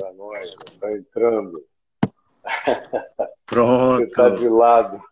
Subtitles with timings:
[0.00, 0.48] para nós.
[0.48, 1.62] Está entrando.
[3.44, 3.98] Pronto.
[3.98, 5.04] Você está de lado.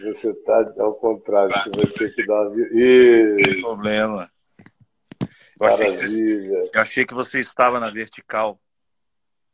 [0.00, 1.50] Você está ao contrário.
[1.62, 2.44] Você vai ter que dar.
[2.44, 4.30] Não tem problema.
[5.58, 8.60] Eu achei, você, eu achei que você estava na vertical.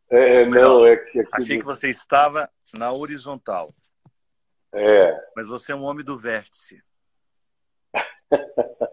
[0.08, 1.31] É, é, não, é que aqui.
[1.33, 3.74] Achei que você estava na horizontal.
[4.72, 5.19] É.
[5.35, 6.81] Mas você é um homem do vértice.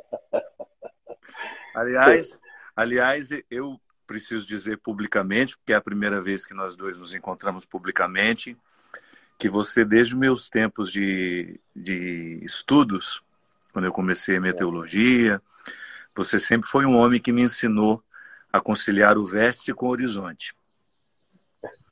[1.75, 2.39] Aliás,
[2.75, 7.65] aliás, eu preciso dizer publicamente, porque é a primeira vez que nós dois nos encontramos
[7.65, 8.57] publicamente,
[9.37, 13.21] que você, desde meus tempos de, de estudos,
[13.71, 15.41] quando eu comecei a meteorologia,
[16.15, 18.03] você sempre foi um homem que me ensinou
[18.51, 20.55] a conciliar o vértice com o horizonte.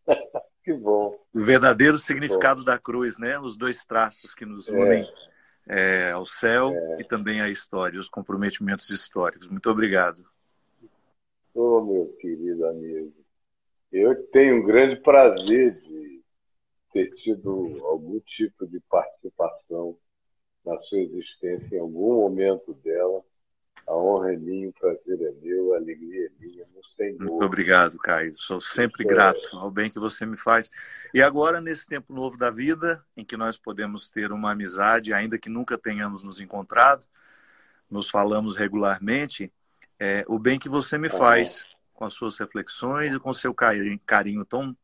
[0.64, 1.20] Que bom.
[1.34, 3.40] O verdadeiro significado da cruz, né?
[3.40, 5.08] Os dois traços que nos unem
[5.68, 9.50] é, ao céu e também à história, os comprometimentos históricos.
[9.50, 10.24] Muito obrigado.
[11.54, 13.14] Ô, meu querido amigo,
[13.92, 16.24] eu tenho um grande prazer de
[16.94, 19.98] ter tido algum tipo de participação
[20.66, 23.22] na sua existência em algum momento dela.
[23.88, 27.20] A honra é minha, o prazer é meu, a alegria é minha, no Senhor.
[27.20, 28.34] Muito obrigado, Caio.
[28.36, 29.16] Sou sempre Isso é.
[29.16, 30.70] grato ao bem que você me faz.
[31.14, 35.38] E agora, nesse tempo novo da vida, em que nós podemos ter uma amizade, ainda
[35.38, 37.06] que nunca tenhamos nos encontrado,
[37.90, 39.52] nos falamos regularmente,
[40.02, 41.64] é, o bem que você me faz
[41.94, 44.76] com as suas reflexões e com seu carinho, carinho tão,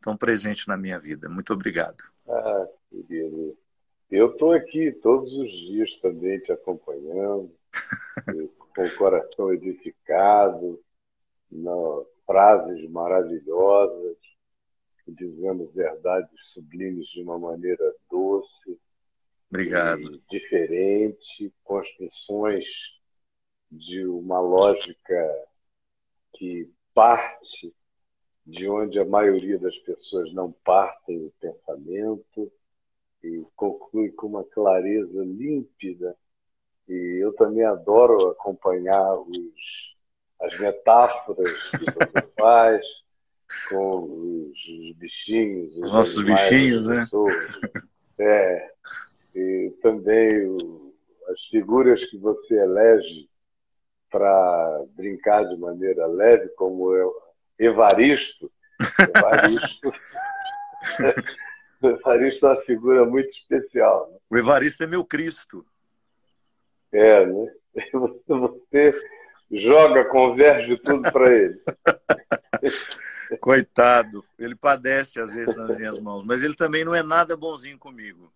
[0.00, 1.28] tão presente na minha vida.
[1.28, 2.02] Muito obrigado.
[2.26, 3.54] Ah, querido,
[4.10, 7.54] eu estou aqui todos os dias também te acompanhando,
[8.74, 10.82] com o coração edificado,
[11.52, 14.16] na- frases maravilhosas,
[15.06, 18.80] dizendo verdades sublimes de uma maneira doce,
[19.50, 20.22] Obrigado.
[20.30, 22.64] diferente, construções
[23.70, 25.46] de uma lógica
[26.34, 27.74] que parte
[28.46, 32.50] de onde a maioria das pessoas não partem o pensamento
[33.22, 36.16] e conclui com uma clareza límpida.
[36.88, 39.96] E eu também adoro acompanhar os,
[40.40, 42.86] as metáforas que você faz
[43.68, 47.06] com os, os bichinhos, Os nossos animais, bichinhos, né?
[48.18, 48.70] É,
[49.34, 50.94] e também o-
[51.28, 53.28] as figuras que você elege
[54.10, 57.14] para brincar de maneira leve, como eu,
[57.58, 58.50] Evaristo.
[59.00, 59.92] Evaristo,
[61.82, 64.08] Evaristo é uma figura muito especial.
[64.10, 64.18] Né?
[64.30, 65.64] O Evaristo é meu Cristo.
[66.92, 67.52] É, né?
[68.26, 68.90] Você
[69.50, 71.60] joga, converge tudo para ele.
[73.40, 74.24] Coitado.
[74.38, 78.32] Ele padece às vezes nas minhas mãos, mas ele também não é nada bonzinho comigo.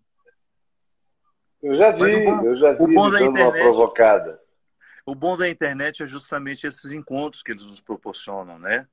[1.63, 4.42] Eu já vi, o bom- eu já vi o bom da dando uma internet- provocada.
[5.05, 8.87] O bom da internet é justamente esses encontros que eles nos proporcionam, né?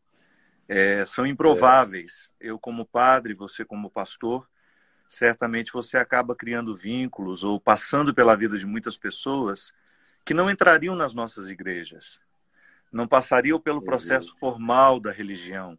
[0.68, 2.34] É, são improváveis.
[2.40, 4.48] Eu, como padre, você, como pastor,
[5.08, 9.74] certamente você acaba criando vínculos ou passando pela vida de muitas pessoas
[10.24, 12.22] que não entrariam nas nossas igrejas,
[12.92, 15.78] não passariam pelo processo formal da religião,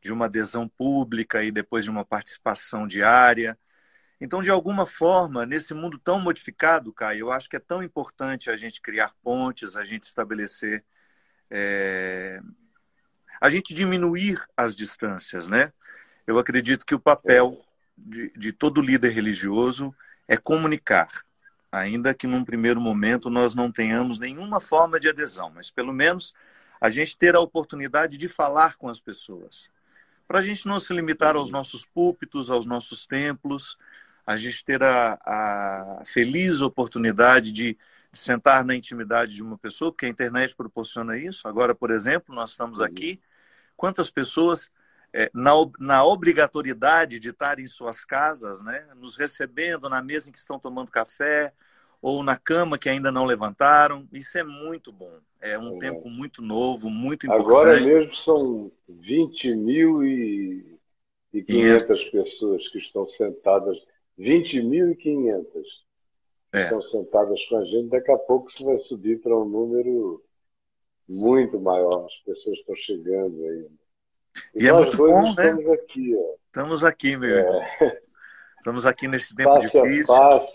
[0.00, 3.58] de uma adesão pública e depois de uma participação diária.
[4.20, 8.50] Então, de alguma forma, nesse mundo tão modificado, Caio, eu acho que é tão importante
[8.50, 10.84] a gente criar pontes, a gente estabelecer.
[11.50, 12.40] é,
[13.40, 15.72] a gente diminuir as distâncias, né?
[16.26, 17.58] Eu acredito que o papel
[17.96, 19.94] de, de todo líder religioso
[20.28, 21.08] é comunicar,
[21.72, 26.34] ainda que num primeiro momento nós não tenhamos nenhuma forma de adesão, mas pelo menos
[26.80, 29.70] a gente ter a oportunidade de falar com as pessoas.
[30.28, 33.76] Para a gente não se limitar aos nossos púlpitos, aos nossos templos,
[34.32, 35.18] a gente ter a,
[36.00, 37.74] a feliz oportunidade de,
[38.12, 41.48] de sentar na intimidade de uma pessoa, porque a internet proporciona isso.
[41.48, 43.20] Agora, por exemplo, nós estamos aqui,
[43.76, 44.70] quantas pessoas
[45.12, 50.32] é, na, na obrigatoriedade de estar em suas casas, né, nos recebendo na mesa em
[50.32, 51.52] que estão tomando café,
[52.02, 54.08] ou na cama que ainda não levantaram.
[54.12, 55.18] Isso é muito bom.
[55.40, 55.78] É um É.
[55.78, 57.52] tempo muito novo, muito importante.
[57.52, 60.78] Agora mesmo são 20 mil e,
[61.32, 63.76] e 500 pessoas que estão sentadas,
[64.20, 65.64] 20.500
[66.52, 66.64] É.
[66.64, 67.88] estão sentadas com a gente.
[67.88, 70.22] Daqui a pouco isso vai subir para um número
[71.08, 72.06] muito maior.
[72.06, 73.68] As pessoas estão chegando aí.
[74.54, 75.30] E é nós muito bom, né?
[75.30, 76.34] estamos aqui, ó.
[76.46, 77.62] Estamos aqui, meu irmão.
[77.62, 78.02] É,
[78.58, 80.06] Estamos aqui nesse tempo face difícil.
[80.14, 80.52] face.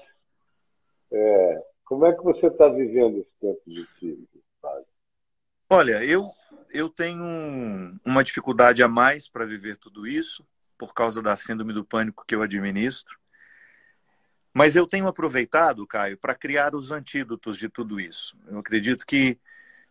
[1.12, 4.27] É, como é que você está vivendo esse tempo difícil?
[5.69, 6.29] Olha, eu,
[6.71, 10.45] eu tenho um- uma dificuldade a mais para viver tudo isso,
[10.77, 13.17] por causa da síndrome do pânico que eu administro.
[14.57, 18.37] Mas eu tenho aproveitado, Caio, para criar os antídotos de tudo isso.
[18.47, 19.37] Eu acredito que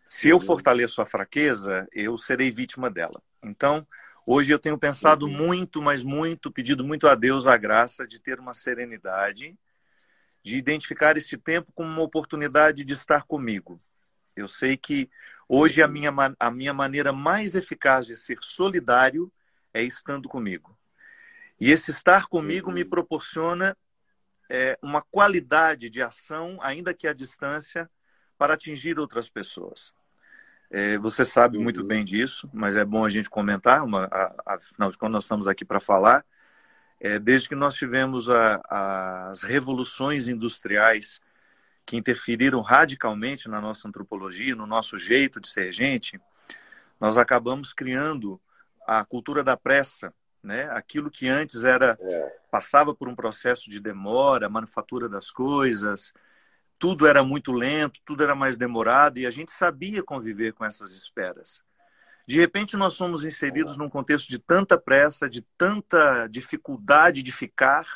[0.06, 3.22] se eu fortaleço a fraqueza, eu serei vítima dela.
[3.44, 3.86] Então,
[4.26, 5.32] hoje eu tenho pensado uhum.
[5.36, 9.54] muito, mas muito, pedido muito a Deus a graça de ter uma serenidade,
[10.42, 13.78] de identificar esse tempo como uma oportunidade de estar comigo.
[14.34, 15.10] Eu sei que
[15.46, 19.30] hoje a minha, a minha maneira mais eficaz de ser solidário
[19.74, 20.74] é estando comigo.
[21.60, 22.88] E esse estar comigo me uhum.
[22.88, 23.76] proporciona
[24.48, 27.90] é, uma qualidade de ação, ainda que à distância,
[28.36, 29.94] para atingir outras pessoas.
[30.70, 31.86] É, você sabe muito uhum.
[31.86, 35.46] bem disso, mas é bom a gente comentar, uma, a, afinal de contas, nós estamos
[35.46, 36.24] aqui para falar.
[37.00, 38.60] É, desde que nós tivemos a,
[39.30, 41.20] as revoluções industriais
[41.86, 46.20] que interferiram radicalmente na nossa antropologia, no nosso jeito de ser gente,
[46.98, 48.40] nós acabamos criando
[48.86, 50.12] a cultura da pressa,
[50.44, 50.68] né?
[50.70, 52.36] Aquilo que antes era é.
[52.50, 56.12] passava por um processo de demora, manufatura das coisas,
[56.78, 60.92] tudo era muito lento, tudo era mais demorado e a gente sabia conviver com essas
[60.92, 61.62] esperas.
[62.26, 67.86] De repente nós somos inseridos num contexto de tanta pressa, de tanta dificuldade de ficar,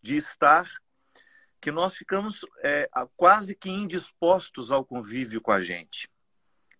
[0.00, 0.66] de estar,
[1.60, 6.10] que nós ficamos é, quase que indispostos ao convívio com a gente.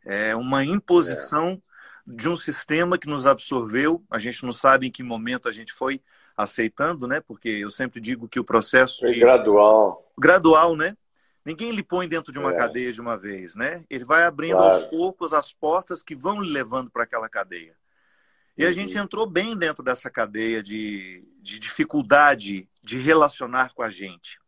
[0.04, 1.73] É uma imposição é
[2.06, 4.04] de um sistema que nos absorveu.
[4.10, 6.00] A gente não sabe em que momento a gente foi
[6.36, 7.20] aceitando, né?
[7.20, 9.20] Porque eu sempre digo que o processo foi de...
[9.20, 10.96] gradual, gradual, né?
[11.44, 12.56] Ninguém lhe põe dentro de uma é.
[12.56, 13.84] cadeia de uma vez, né?
[13.90, 14.74] Ele vai abrindo claro.
[14.74, 17.76] aos poucos as portas que vão lhe levando para aquela cadeia.
[18.56, 18.68] E uhum.
[18.70, 24.38] a gente entrou bem dentro dessa cadeia de, de dificuldade de relacionar com a gente.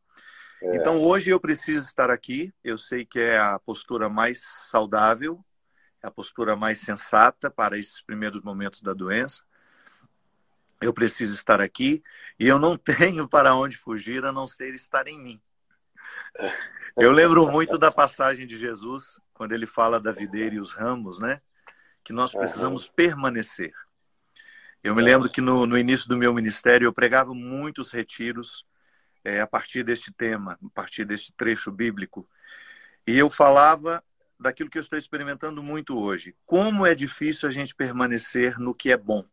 [0.63, 0.77] É.
[0.77, 2.53] Então hoje eu preciso estar aqui.
[2.65, 5.45] Eu sei que é a postura mais saudável,
[6.03, 9.45] a postura mais sensata para esses primeiros momentos da doença.
[10.81, 12.03] Eu preciso estar aqui
[12.39, 15.41] e eu não tenho para onde fugir a não ser estar em mim.
[16.97, 21.19] Eu lembro muito da passagem de Jesus, quando ele fala da videira e os ramos,
[21.19, 21.41] né?
[22.03, 22.93] Que nós precisamos uhum.
[22.95, 23.73] permanecer.
[24.83, 28.65] Eu me lembro que no, no, início do meu ministério eu pregava muitos retiros
[29.25, 32.29] é, a partir deste tema, a partir deste trecho bíblico.
[33.07, 34.03] E eu falava
[34.39, 36.35] daquilo que eu estou experimentando muito hoje.
[36.45, 39.25] Como é difícil a gente permanecer no que é bom.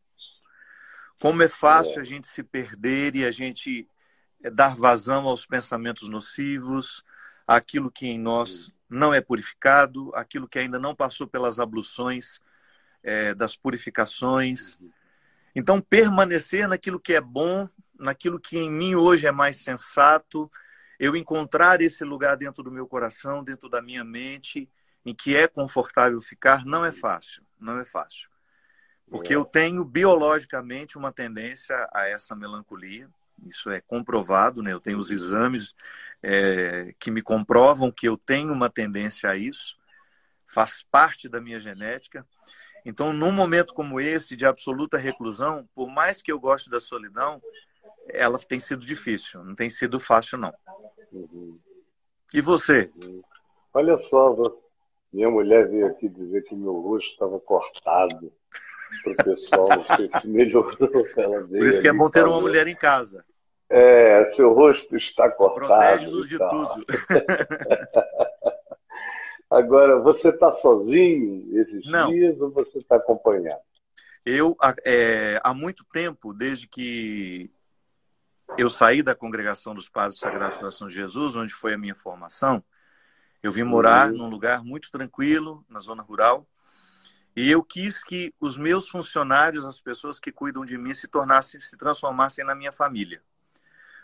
[1.19, 3.87] Como é fácil a gente se perder e a gente
[4.43, 7.03] eh, dar vazão aos pensamentos nocivos,
[7.47, 12.39] aquilo que em nós não é purificado, aquilo que ainda não passou pelas abluções
[13.01, 14.77] é, das purificações.
[15.55, 17.67] Então, permanecer naquilo que é bom,
[17.97, 20.49] naquilo que em mim hoje é mais sensato,
[20.99, 24.69] eu encontrar esse lugar dentro do meu coração, dentro da minha mente
[25.05, 27.43] em que é confortável ficar, não é fácil.
[27.59, 28.29] Não é fácil.
[29.09, 33.07] Porque eu tenho biologicamente uma tendência a essa melancolia.
[33.45, 34.71] Isso é comprovado, né?
[34.73, 35.75] Eu tenho os exames
[36.21, 39.77] é, que me comprovam que eu tenho uma tendência a isso.
[40.47, 42.25] Faz parte da minha genética.
[42.85, 47.41] Então, num momento como esse, de absoluta reclusão, por mais que eu goste da solidão,
[48.09, 49.43] ela tem sido difícil.
[49.43, 50.53] Não tem sido fácil, não.
[51.11, 51.59] Uhum.
[52.33, 52.91] E você?
[52.95, 53.21] Uhum.
[53.73, 54.33] Olha só,
[55.13, 58.33] minha mulher veio aqui dizer que meu rosto estava cortado
[59.03, 60.75] para o pessoal, não sei se melhorou.
[61.47, 63.23] Por isso que é bom ter uma mulher em casa.
[63.69, 65.67] É, seu rosto está cortado.
[65.67, 66.85] Protege-nos de tudo.
[69.49, 72.09] Agora, você está sozinho esses não.
[72.09, 73.61] dias ou você está acompanhado?
[74.25, 77.51] Eu, é, há muito tempo, desde que
[78.57, 81.93] eu saí da congregação dos Padres do Sagrado Coração de Jesus, onde foi a minha
[81.93, 82.63] formação,
[83.43, 84.19] eu vim morar uhum.
[84.19, 86.47] num lugar muito tranquilo, na zona rural,
[87.35, 91.59] e eu quis que os meus funcionários, as pessoas que cuidam de mim, se tornassem,
[91.59, 93.21] se transformassem na minha família.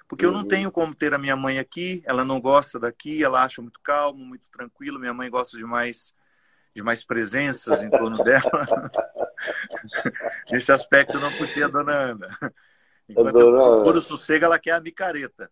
[0.07, 0.31] Porque uhum.
[0.31, 0.47] eu não uhum.
[0.47, 4.25] tenho como ter a minha mãe aqui, ela não gosta daqui, ela acha muito calmo,
[4.25, 4.99] muito tranquilo.
[4.99, 6.15] Minha mãe gosta de mais,
[6.75, 8.51] de mais presenças em torno dela.
[10.51, 12.27] Nesse aspecto, eu não puxei a dona Ana.
[13.07, 15.51] Enquanto eu procuro sossego, ela quer a micareta.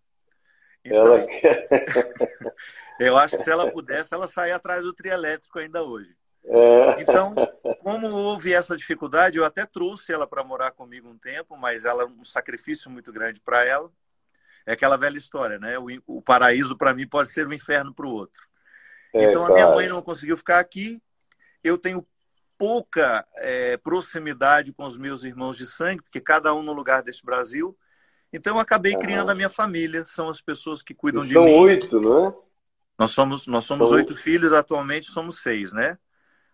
[0.87, 1.27] Então, ela
[2.99, 6.15] eu acho que se ela pudesse, ela sair atrás do trio elétrico ainda hoje.
[6.45, 7.01] É.
[7.01, 7.35] Então,
[7.81, 12.05] como houve essa dificuldade, eu até trouxe ela para morar comigo um tempo, mas ela
[12.05, 13.91] um sacrifício muito grande para ela.
[14.65, 15.77] É aquela velha história, né?
[15.77, 18.41] O, o paraíso para mim pode ser o um inferno para o outro.
[19.13, 21.01] É, então a minha mãe não conseguiu ficar aqui.
[21.63, 22.05] Eu tenho
[22.57, 27.23] pouca é, proximidade com os meus irmãos de sangue, porque cada um no lugar desse
[27.23, 27.77] Brasil.
[28.31, 28.99] Então eu acabei uhum.
[28.99, 31.51] criando a minha família, são as pessoas que cuidam de são mim.
[31.51, 32.35] São oito, não é?
[32.99, 33.97] Nós somos, nós somos são...
[33.97, 35.97] oito filhos, atualmente somos seis, né?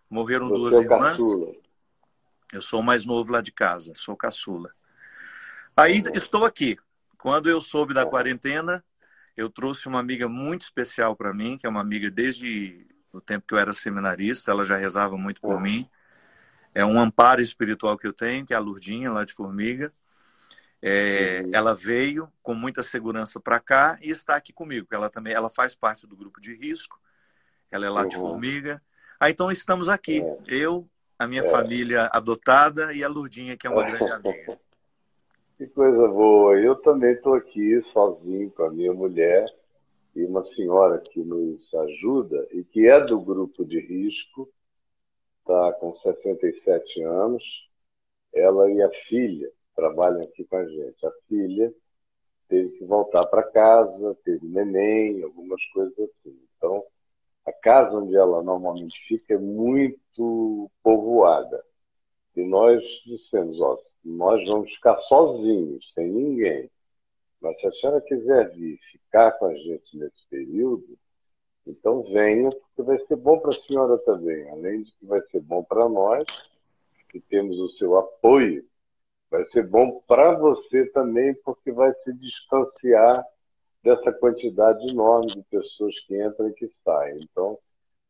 [0.08, 1.12] Morreram Você duas é irmãs.
[1.16, 1.52] Caçula.
[2.52, 4.70] Eu sou o mais novo lá de casa, sou caçula.
[5.76, 6.12] Aí uhum.
[6.14, 6.76] estou aqui.
[7.18, 8.10] Quando eu soube da uhum.
[8.10, 8.84] quarentena,
[9.36, 13.46] eu trouxe uma amiga muito especial para mim, que é uma amiga desde o tempo
[13.46, 15.88] que eu era seminarista, ela já rezava muito por mim.
[16.74, 19.92] É um amparo espiritual que eu tenho, que é a Lurdinha, lá de Formiga.
[20.86, 21.42] É.
[21.50, 24.86] Ela veio com muita segurança para cá e está aqui comigo.
[24.92, 27.00] Ela também ela faz parte do grupo de risco.
[27.70, 28.08] Ela é lá uhum.
[28.08, 28.82] de Formiga.
[29.18, 30.20] Ah, então estamos aqui.
[30.20, 30.38] É.
[30.46, 30.86] Eu,
[31.18, 31.50] a minha é.
[31.50, 34.60] família adotada e a Lurdinha, que é uma grande amiga.
[35.56, 36.60] Que coisa boa.
[36.60, 39.46] Eu também estou aqui sozinho com a minha mulher
[40.14, 44.52] e uma senhora que nos ajuda e que é do grupo de risco,
[45.40, 47.42] está com 67 anos.
[48.34, 51.06] Ela e a filha trabalham aqui com a gente.
[51.06, 51.74] A filha
[52.48, 56.38] teve que voltar para casa, teve neném, algumas coisas assim.
[56.56, 56.84] Então,
[57.46, 61.64] a casa onde ela normalmente fica é muito povoada.
[62.36, 66.70] E nós dissemos, ó, nós vamos ficar sozinhos, sem ninguém.
[67.40, 70.98] Mas se a senhora quiser vir ficar com a gente nesse período,
[71.66, 74.48] então venha, porque vai ser bom para a senhora também.
[74.50, 76.24] Além de que vai ser bom para nós,
[77.10, 78.66] que temos o seu apoio,
[79.34, 83.26] vai ser bom para você também, porque vai se distanciar
[83.82, 87.18] dessa quantidade enorme de pessoas que entram e que saem.
[87.24, 87.58] Então,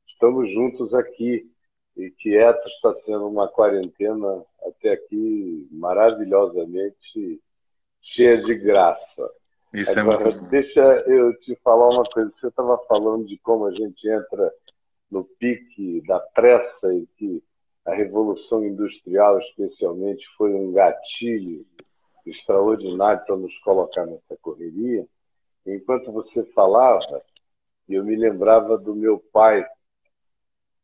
[0.07, 1.51] estamos juntos aqui
[1.97, 7.41] e quietos, está sendo uma quarentena até aqui maravilhosamente
[8.03, 9.31] cheia de graça.
[9.73, 10.51] Isso é Agora, é muito...
[10.51, 12.31] deixa eu te falar uma coisa.
[12.39, 14.53] Você estava falando de como a gente entra
[15.11, 17.43] no pique da pressa e que
[17.85, 21.67] a Revolução Industrial, especialmente, foi um gatilho
[22.25, 25.07] extraordinário para nos colocar nessa correria.
[25.67, 27.23] Enquanto você falava,
[27.89, 29.67] eu me lembrava do meu pai,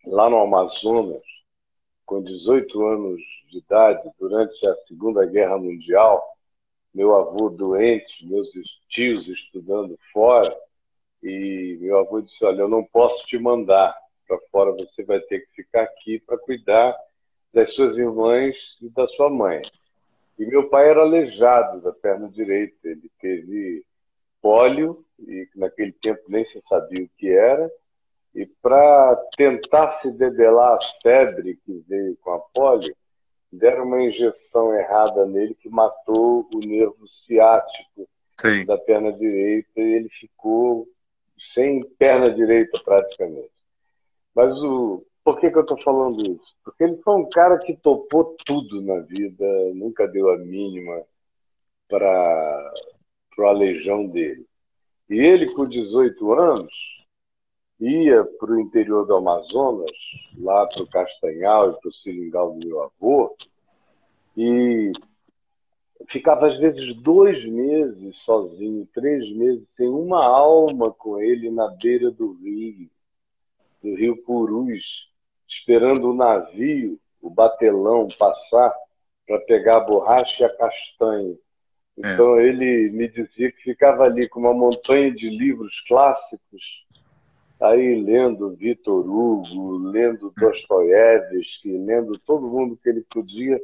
[0.05, 1.23] lá no Amazonas,
[2.05, 6.23] com 18 anos de idade, durante a Segunda Guerra Mundial,
[6.93, 8.49] meu avô doente, meus
[8.89, 10.55] tios estudando fora,
[11.23, 13.97] e meu avô disse: Olha, eu não posso te mandar
[14.31, 16.97] para fora, você vai ter que ficar aqui para cuidar
[17.53, 19.61] das suas irmãs e da sua mãe.
[20.39, 23.85] E meu pai era aleijado da perna direita, ele teve
[24.41, 27.71] pólio, e naquele tempo nem se sabia o que era,
[28.33, 32.95] e para tentar se debelar a febre que veio com a pólio,
[33.53, 38.09] deram uma injeção errada nele que matou o nervo ciático
[38.41, 38.65] Sim.
[38.65, 40.87] da perna direita e ele ficou
[41.53, 43.60] sem perna direita praticamente.
[44.35, 46.57] Mas o por que, que eu estou falando isso?
[46.65, 49.45] Porque ele foi um cara que topou tudo na vida,
[49.75, 51.05] nunca deu a mínima
[51.89, 52.73] para
[53.39, 54.47] o aleijão dele.
[55.09, 56.73] E ele, com 18 anos,
[57.79, 59.91] ia para o interior do Amazonas,
[60.39, 63.37] lá para o Castanhal e para o Seringal do meu avô,
[64.37, 64.93] e
[66.09, 72.11] ficava às vezes dois meses sozinho, três meses, sem uma alma com ele na beira
[72.11, 72.89] do rio,
[73.83, 75.09] do rio Purus,
[75.49, 78.75] esperando o navio, o batelão, passar
[79.27, 81.35] para pegar a borracha e a castanha.
[82.03, 82.13] É.
[82.13, 82.47] Então é.
[82.47, 86.87] ele me dizia que ficava ali com uma montanha de livros clássicos,
[87.61, 93.61] aí lendo Vitor Hugo, lendo Dostoiévski, lendo todo mundo que ele podia,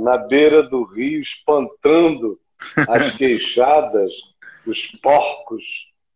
[0.00, 2.38] na beira do rio, espantando
[2.88, 4.12] as queixadas,
[4.66, 5.62] os porcos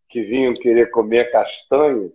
[0.08, 2.10] que vinham querer comer castanha.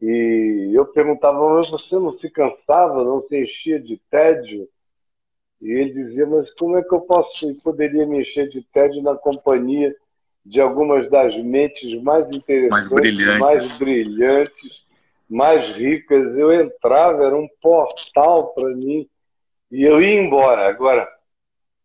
[0.00, 4.66] E eu perguntava, mas você não se cansava, não se enchia de tédio?
[5.60, 9.14] E ele dizia, mas como é que eu posso poderia me encher de tédio na
[9.14, 9.94] companhia
[10.44, 14.86] de algumas das mentes mais interessantes, mais brilhantes, mais, brilhantes,
[15.28, 16.34] mais ricas?
[16.34, 19.06] Eu entrava, era um portal para mim,
[19.70, 20.66] e eu ia embora.
[20.66, 21.06] Agora,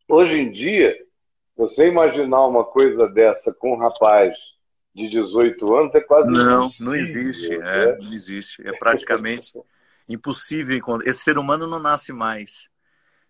[0.08, 0.98] hoje em dia,
[1.58, 4.38] você imaginar uma coisa dessa com um rapaz
[4.96, 7.84] de 18 anos é quase não não existe né?
[7.84, 9.52] é, não existe é praticamente
[10.08, 12.70] impossível esse ser humano não nasce mais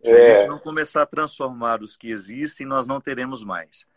[0.04, 0.32] se é.
[0.32, 3.88] a gente não começar a transformar os que existem nós não teremos mais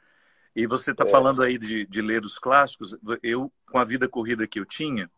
[0.57, 1.07] e você está é.
[1.07, 5.11] falando aí de, de, ler os clássicos eu com a vida corrida que eu tinha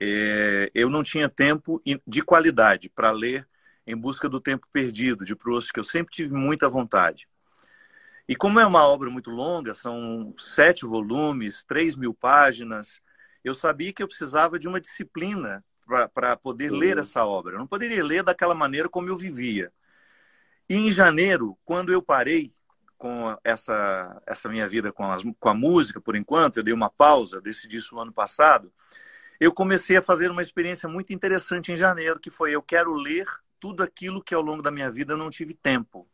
[0.00, 3.46] é, eu não tinha tempo de qualidade para ler
[3.86, 7.28] em busca do tempo perdido de Proust que eu sempre tive muita vontade
[8.28, 13.00] e como é uma obra muito longa, são sete volumes, três mil páginas,
[13.44, 15.64] eu sabia que eu precisava de uma disciplina
[16.12, 16.78] para poder uhum.
[16.78, 17.54] ler essa obra.
[17.54, 19.72] Eu não poderia ler daquela maneira como eu vivia.
[20.68, 22.50] E em janeiro, quando eu parei
[22.98, 26.90] com essa, essa minha vida com, as, com a música, por enquanto, eu dei uma
[26.90, 28.72] pausa, decidi isso no ano passado,
[29.38, 33.26] eu comecei a fazer uma experiência muito interessante em janeiro, que foi eu quero ler
[33.60, 36.08] tudo aquilo que ao longo da minha vida eu não tive tempo.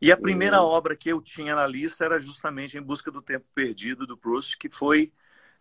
[0.00, 0.68] E a primeira uhum.
[0.68, 4.56] obra que eu tinha na lista era justamente Em Busca do Tempo Perdido, do Proust,
[4.56, 5.12] que foi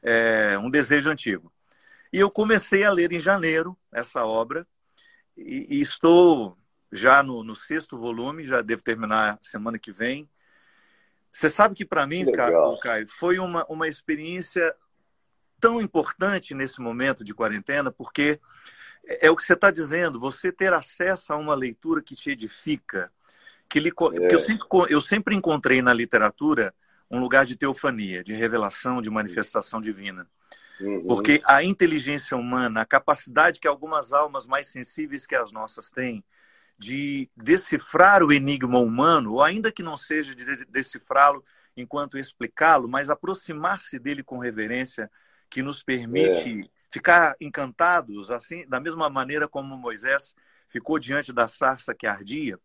[0.02, 1.52] é, um desejo antigo.
[2.14, 4.66] E eu comecei a ler em janeiro essa obra
[5.36, 6.58] e, e estou
[6.92, 10.30] já no, no sexto volume, já devo terminar semana que vem.
[11.32, 12.80] Você sabe que para mim, Legal.
[12.80, 14.74] Caio, foi uma, uma experiência
[15.60, 18.40] tão importante nesse momento de quarentena, porque
[19.06, 22.32] é, é o que você está dizendo, você ter acesso a uma leitura que te
[22.32, 23.12] edifica,
[23.70, 24.28] que, lhe, é.
[24.28, 26.74] que eu, sempre, eu sempre encontrei na literatura
[27.10, 30.28] um lugar de teofania, de revelação, de manifestação divina.
[30.80, 31.08] Uhum.
[31.08, 36.24] Porque a inteligência humana, a capacidade que algumas almas mais sensíveis que as nossas têm
[36.78, 41.44] de decifrar o enigma humano, ou ainda que não seja de decifrá-lo
[41.76, 45.10] enquanto explicá-lo, mas aproximar-se dele com reverência,
[45.50, 46.70] que nos permite é.
[46.92, 50.36] ficar encantados, assim, da mesma maneira como Moisés
[50.68, 52.60] ficou diante da sarça que ardia.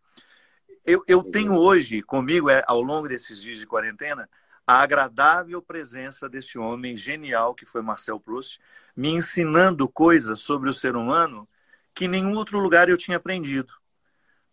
[0.85, 4.29] Eu, eu tenho hoje comigo, é, ao longo desses dias de quarentena,
[4.67, 8.61] a agradável presença desse homem genial que foi Marcel Proust,
[8.97, 11.49] me ensinando coisas sobre o ser humano
[11.95, 13.75] que em nenhum outro lugar eu tinha aprendido.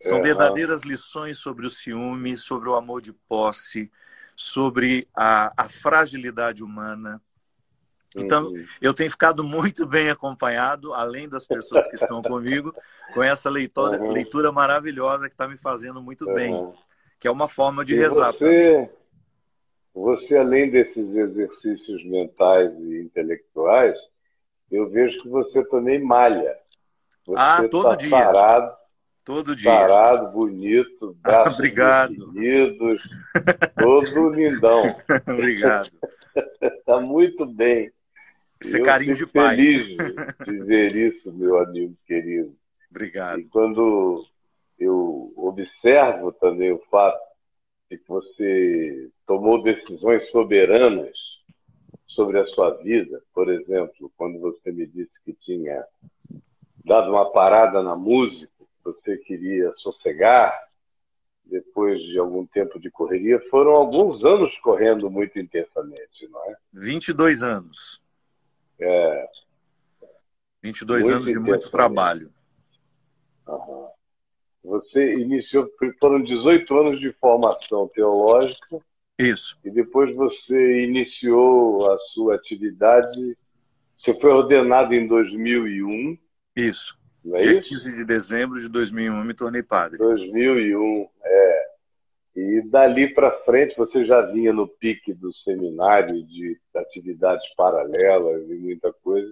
[0.01, 0.23] São uhum.
[0.23, 3.91] verdadeiras lições sobre o ciúme, sobre o amor de posse,
[4.35, 7.21] sobre a, a fragilidade humana.
[8.15, 8.65] Então, uhum.
[8.81, 12.73] eu tenho ficado muito bem acompanhado, além das pessoas que estão comigo,
[13.13, 14.11] com essa leitura, uhum.
[14.11, 16.73] leitura maravilhosa que está me fazendo muito bem,
[17.19, 18.31] que é uma forma de e rezar.
[18.33, 18.89] Você,
[19.93, 23.97] você, além desses exercícios mentais e intelectuais,
[24.71, 26.57] eu vejo que você também malha.
[27.25, 28.09] Você ah, todo tá dia.
[28.09, 28.75] Parado,
[29.23, 29.71] todo dia.
[29.71, 32.09] Parado, bonito, braços Obrigado.
[32.09, 33.07] definidos,
[33.77, 34.95] todo lindão.
[35.27, 35.91] Obrigado.
[36.59, 37.91] Está muito bem.
[38.61, 39.55] Isso é carinho de pai.
[39.55, 39.97] feliz
[40.45, 42.55] de ver isso, meu amigo querido.
[42.89, 43.39] Obrigado.
[43.39, 44.25] E quando
[44.77, 47.19] eu observo também o fato
[47.89, 51.17] de que você tomou decisões soberanas
[52.07, 55.85] sobre a sua vida, por exemplo, quando você me disse que tinha
[56.83, 58.49] dado uma parada na música,
[58.83, 60.53] você queria sossegar
[61.45, 66.55] depois de algum tempo de correria, foram alguns anos correndo muito intensamente, não é?
[66.73, 68.01] 22 anos.
[68.81, 69.27] É.
[70.61, 72.31] 22 muito anos de muito trabalho.
[73.47, 73.87] Uhum.
[74.63, 78.79] Você iniciou, foram 18 anos de formação teológica.
[79.17, 79.57] Isso.
[79.63, 83.37] E depois você iniciou a sua atividade.
[83.97, 86.17] Você foi ordenado em 2001.
[86.55, 86.97] Isso.
[87.23, 87.69] Não é Dia isso?
[87.69, 89.97] 15 de dezembro de 2001 me tornei padre.
[89.97, 91.48] 2001, é.
[92.39, 98.53] E dali para frente você já vinha no pique do seminário de atividades paralelas e
[98.53, 99.29] muita coisa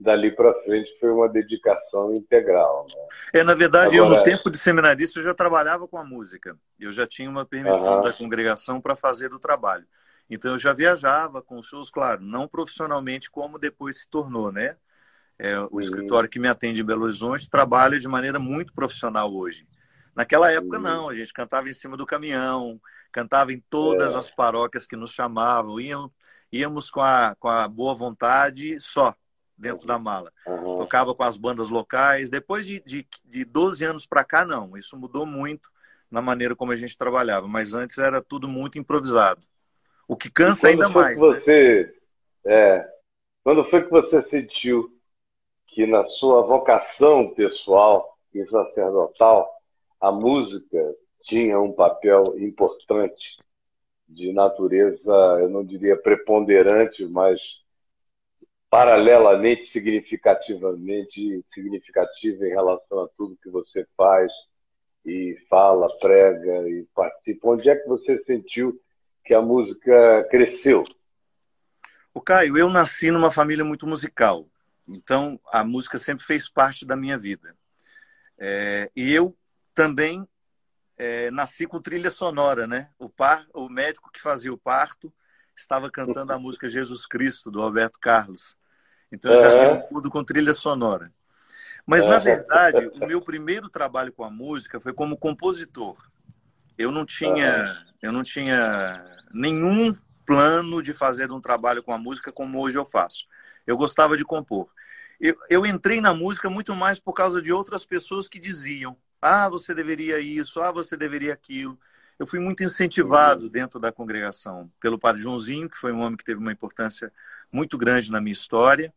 [0.00, 2.86] dali para frente foi uma dedicação integral.
[2.88, 3.40] Né?
[3.40, 6.56] É, na verdade, Agora, eu no tempo de seminarista eu já trabalhava com a música.
[6.80, 9.84] Eu já tinha uma permissão da congregação para fazer o trabalho.
[10.30, 14.76] Então eu já viajava com shows, claro, não profissionalmente como depois se tornou, né?
[15.38, 19.66] É, o escritório que me atende em Belo Horizonte trabalha de maneira muito profissional hoje.
[20.18, 22.80] Naquela época, não, a gente cantava em cima do caminhão,
[23.12, 24.18] cantava em todas é.
[24.18, 26.10] as paróquias que nos chamavam, íamos,
[26.50, 29.14] íamos com, a, com a boa vontade só
[29.56, 30.28] dentro da mala.
[30.44, 30.78] Uhum.
[30.78, 32.30] Tocava com as bandas locais.
[32.30, 34.76] Depois de, de, de 12 anos para cá, não.
[34.76, 35.70] Isso mudou muito
[36.10, 37.46] na maneira como a gente trabalhava.
[37.46, 39.46] Mas antes era tudo muito improvisado.
[40.08, 41.14] O que cansa ainda mais.
[41.14, 41.28] Né?
[41.28, 41.94] você,
[42.44, 42.52] né?
[42.52, 42.88] é,
[43.44, 44.90] quando foi que você sentiu
[45.68, 49.57] que na sua vocação pessoal e sacerdotal,
[50.00, 53.38] a música tinha um papel importante
[54.08, 57.40] de natureza, eu não diria preponderante, mas
[58.70, 64.32] paralelamente significativamente significativa em relação a tudo que você faz
[65.04, 67.48] e fala, prega e participa.
[67.48, 68.80] Onde é que você sentiu
[69.24, 70.84] que a música cresceu?
[72.12, 74.46] O Caio, eu nasci numa família muito musical,
[74.88, 77.54] então a música sempre fez parte da minha vida.
[78.38, 79.34] É, e eu
[79.78, 80.28] também
[80.96, 82.90] é, nasci com trilha sonora, né?
[82.98, 85.14] O, par, o médico que fazia o parto
[85.54, 88.56] estava cantando a música Jesus Cristo, do Roberto Carlos.
[89.12, 91.12] Então eu já vi tudo com trilha sonora.
[91.86, 95.96] Mas, na verdade, o meu primeiro trabalho com a música foi como compositor.
[96.76, 102.32] Eu não tinha, eu não tinha nenhum plano de fazer um trabalho com a música
[102.32, 103.28] como hoje eu faço.
[103.64, 104.68] Eu gostava de compor.
[105.20, 109.48] Eu, eu entrei na música muito mais por causa de outras pessoas que diziam: ah,
[109.48, 111.78] você deveria isso, ah, você deveria aquilo
[112.18, 113.50] eu fui muito incentivado uhum.
[113.50, 117.12] dentro da congregação pelo padre Joãozinho, que foi um homem que teve uma importância
[117.52, 118.92] muito grande na minha história.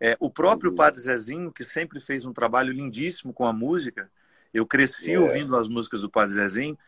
[0.00, 0.76] É, o próprio uhum.
[0.76, 4.10] padre Zezinho, que sempre fez um trabalho lindíssimo com a música,
[4.54, 5.20] eu cresci é.
[5.20, 6.78] ouvindo as músicas do padre Zezinho.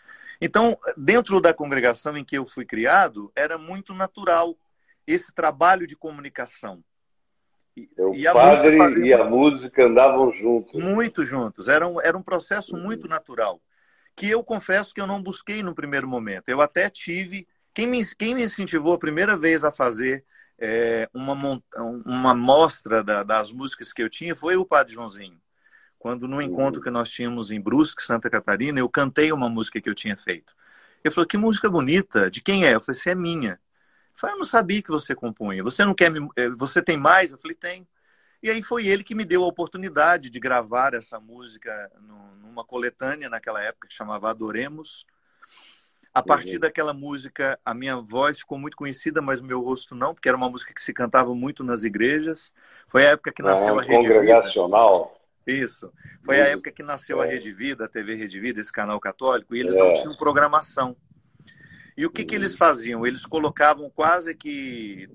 [0.41, 4.57] Então, dentro da congregação em que eu fui criado, era muito natural
[5.07, 6.83] esse trabalho de comunicação.
[7.99, 9.07] O e a padre fazia...
[9.07, 10.83] e a música andavam juntos.
[10.83, 11.69] Muito juntos.
[11.69, 13.61] Era um, era um processo muito natural.
[14.17, 16.49] Que eu confesso que eu não busquei no primeiro momento.
[16.49, 17.47] Eu até tive.
[17.73, 20.25] Quem me, quem me incentivou a primeira vez a fazer
[20.59, 21.63] é, uma,
[22.05, 25.41] uma mostra da, das músicas que eu tinha foi o Padre Joãozinho.
[25.99, 26.85] Quando no encontro uhum.
[26.85, 30.55] que nós tínhamos em Brusque, Santa Catarina, eu cantei uma música que eu tinha feito.
[31.05, 32.75] Ele falou: Que música bonita, de quem é?
[32.75, 33.61] Eu falei: Você é minha.
[34.15, 35.63] Falei, eu não sabia que você compunha.
[35.63, 36.29] Você não quer me...
[36.37, 37.33] Eh, você tem mais?
[37.33, 37.87] Eu falei, tem.
[38.43, 41.91] E aí foi ele que me deu a oportunidade de gravar essa música
[42.43, 45.07] numa coletânea naquela época que chamava Adoremos.
[46.13, 46.61] A partir uhum.
[46.61, 50.37] daquela música, a minha voz ficou muito conhecida, mas o meu rosto não, porque era
[50.37, 52.53] uma música que se cantava muito nas igrejas.
[52.89, 55.21] Foi a época que nasceu ah, a Rede congregacional.
[55.47, 55.65] Vida.
[55.65, 55.93] Isso.
[56.25, 57.27] Foi a época que nasceu é.
[57.27, 59.79] a Rede Vida, a TV Rede Vida, esse canal católico, e eles é.
[59.79, 60.97] não tinham programação.
[62.01, 63.07] E o que, que eles faziam?
[63.07, 65.07] Eles colocavam quase que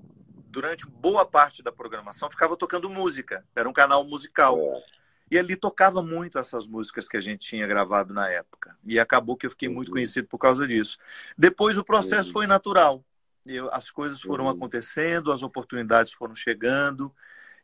[0.46, 3.44] durante boa parte da programação ficava tocando música.
[3.56, 4.56] Era um canal musical.
[4.56, 4.82] É.
[5.28, 8.76] E ali tocava muito essas músicas que a gente tinha gravado na época.
[8.84, 10.96] E acabou que eu fiquei muito conhecido por causa disso.
[11.36, 13.04] Depois o processo foi natural.
[13.44, 17.12] Eu, as coisas foram acontecendo, as oportunidades foram chegando.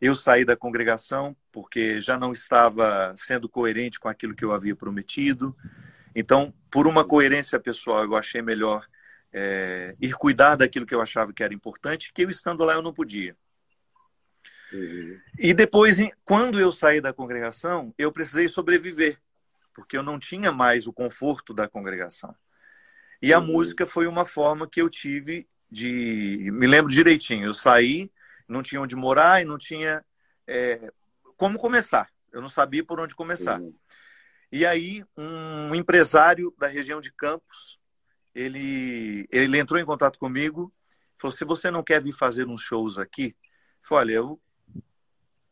[0.00, 4.74] Eu saí da congregação porque já não estava sendo coerente com aquilo que eu havia
[4.74, 5.56] prometido.
[6.12, 8.84] Então, por uma coerência pessoal, eu achei melhor
[9.32, 12.82] é, ir cuidar daquilo que eu achava que era importante, que eu estando lá eu
[12.82, 13.36] não podia.
[14.72, 15.18] Uhum.
[15.38, 19.18] E depois, quando eu saí da congregação, eu precisei sobreviver,
[19.74, 22.34] porque eu não tinha mais o conforto da congregação.
[23.20, 23.46] E a uhum.
[23.46, 26.50] música foi uma forma que eu tive de.
[26.52, 28.10] Me lembro direitinho, eu saí,
[28.48, 30.04] não tinha onde morar e não tinha
[30.46, 30.92] é,
[31.36, 32.10] como começar.
[32.32, 33.60] Eu não sabia por onde começar.
[33.60, 33.74] Uhum.
[34.50, 37.78] E aí, um empresário da região de Campos
[38.34, 40.72] ele, ele entrou em contato comigo,
[41.16, 43.36] falou: se você não quer vir fazer uns shows aqui,
[43.82, 44.40] eu falei: olha, eu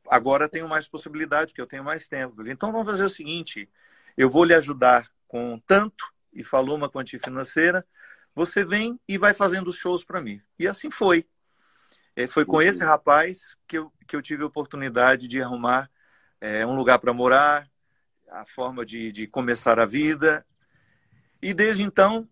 [0.09, 2.37] agora tenho mais possibilidade, porque eu tenho mais tempo.
[2.37, 3.69] Falei, então vamos fazer o seguinte:
[4.17, 7.87] eu vou lhe ajudar com tanto, e falou uma quantia financeira,
[8.35, 10.41] você vem e vai fazendo os shows para mim.
[10.59, 11.27] E assim foi.
[12.17, 15.91] É, foi com esse rapaz que eu, que eu tive a oportunidade de arrumar
[16.41, 17.69] é, um lugar para morar,
[18.29, 20.45] a forma de, de começar a vida.
[21.43, 22.29] E desde então,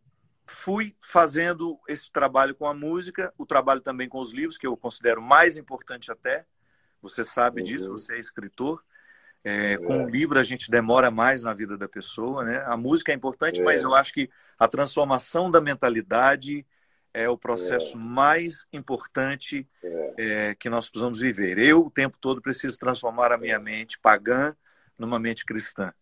[0.49, 4.77] fui fazendo esse trabalho com a música, o trabalho também com os livros, que eu
[4.77, 6.45] considero mais importante até.
[7.01, 7.67] Você sabe uhum.
[7.67, 8.83] disso, você é escritor.
[9.45, 9.79] É, é.
[9.79, 12.63] Com o livro a gente demora mais na vida da pessoa, né?
[12.67, 13.65] A música é importante, é.
[13.65, 16.67] mas eu acho que a transformação da mentalidade
[17.15, 18.01] é o processo é.
[18.01, 20.15] mais importante é.
[20.19, 21.59] É, que nós precisamos viver.
[21.59, 24.55] Eu, o tempo todo, preciso transformar a minha mente pagã
[24.99, 25.93] numa mente cristã.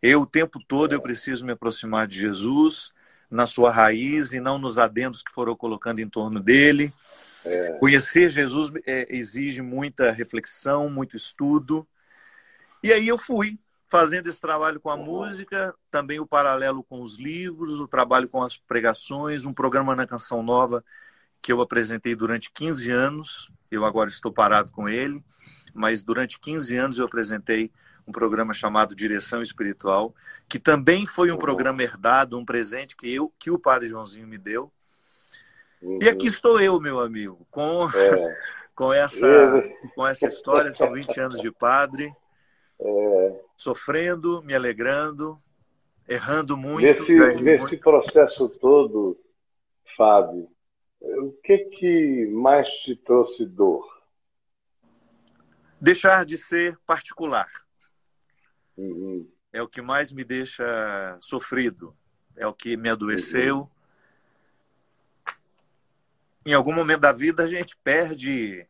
[0.00, 2.92] Eu, o tempo todo, eu preciso me aproximar de Jesus,
[3.30, 6.92] na sua raiz e não nos adendos que foram colocando em torno dele.
[7.44, 7.72] É.
[7.78, 11.86] Conhecer Jesus é, exige muita reflexão, muito estudo.
[12.82, 13.58] E aí eu fui
[13.88, 15.04] fazendo esse trabalho com a uhum.
[15.04, 20.06] música, também o paralelo com os livros, o trabalho com as pregações, um programa na
[20.06, 20.84] Canção Nova
[21.46, 23.52] que eu apresentei durante 15 anos.
[23.70, 25.24] Eu agora estou parado com ele,
[25.72, 27.70] mas durante 15 anos eu apresentei
[28.06, 30.14] um programa chamado Direção Espiritual,
[30.48, 34.38] que também foi um programa herdado, um presente que eu, que o Padre Joãozinho me
[34.38, 34.70] deu.
[35.82, 35.98] Uhum.
[36.00, 38.36] E aqui estou eu, meu amigo, com, é.
[38.74, 39.26] com, essa,
[39.94, 42.14] com essa história, são 20 anos de padre,
[42.80, 43.40] é.
[43.56, 45.38] sofrendo, me alegrando,
[46.08, 47.02] errando muito.
[47.02, 47.80] Nesse, nesse muito.
[47.80, 49.18] processo todo,
[49.96, 50.48] Fábio,
[51.00, 53.84] o que, que mais te trouxe dor?
[55.80, 57.65] Deixar de ser particular.
[58.76, 59.30] Uhum.
[59.52, 61.96] É o que mais me deixa sofrido.
[62.36, 63.60] É o que me adoeceu.
[63.60, 63.70] Uhum.
[66.44, 68.66] Em algum momento da vida a gente perde,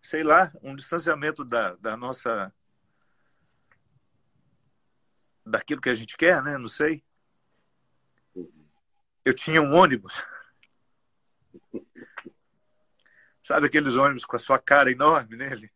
[0.00, 2.52] sei lá, um distanciamento da, da nossa.
[5.44, 6.56] daquilo que a gente quer, né?
[6.56, 7.02] Não sei.
[9.24, 10.24] Eu tinha um ônibus.
[13.42, 15.72] Sabe aqueles ônibus com a sua cara enorme nele?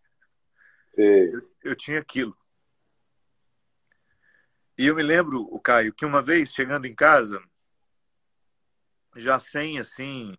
[0.97, 2.37] Eu, eu tinha aquilo.
[4.77, 7.41] E eu me lembro, o Caio, que uma vez chegando em casa,
[9.17, 10.37] já sem assim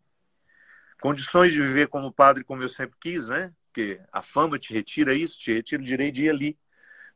[1.00, 3.54] condições de viver como padre como eu sempre quis, né?
[3.68, 6.58] Porque a fama te retira isso, te retira o direito de ir ali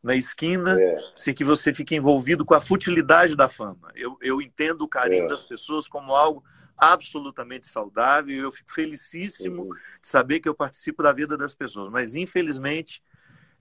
[0.02, 0.98] na esquina, é.
[1.16, 3.92] sem que você fique envolvido com a futilidade da fama.
[3.96, 5.28] Eu, eu entendo o carinho é.
[5.28, 6.44] das pessoas como algo
[6.80, 9.70] absolutamente saudável eu fico felicíssimo uhum.
[9.70, 11.92] de saber que eu participo da vida das pessoas.
[11.92, 13.04] Mas, infelizmente,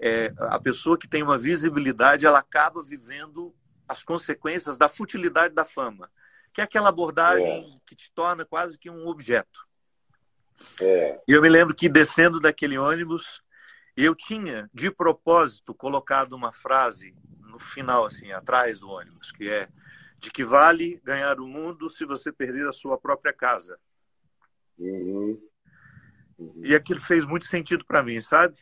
[0.00, 3.54] é, a pessoa que tem uma visibilidade, ela acaba vivendo
[3.88, 6.10] as consequências da futilidade da fama,
[6.52, 7.80] que é aquela abordagem é.
[7.86, 9.66] que te torna quase que um objeto.
[10.80, 11.20] É.
[11.26, 13.42] Eu me lembro que descendo daquele ônibus,
[13.96, 19.68] eu tinha, de propósito, colocado uma frase no final, assim, atrás do ônibus, que é
[20.18, 23.78] de que vale ganhar o mundo se você perder a sua própria casa.
[24.76, 25.40] Uhum.
[26.38, 26.60] Uhum.
[26.62, 28.58] E aquilo fez muito sentido para mim, sabe?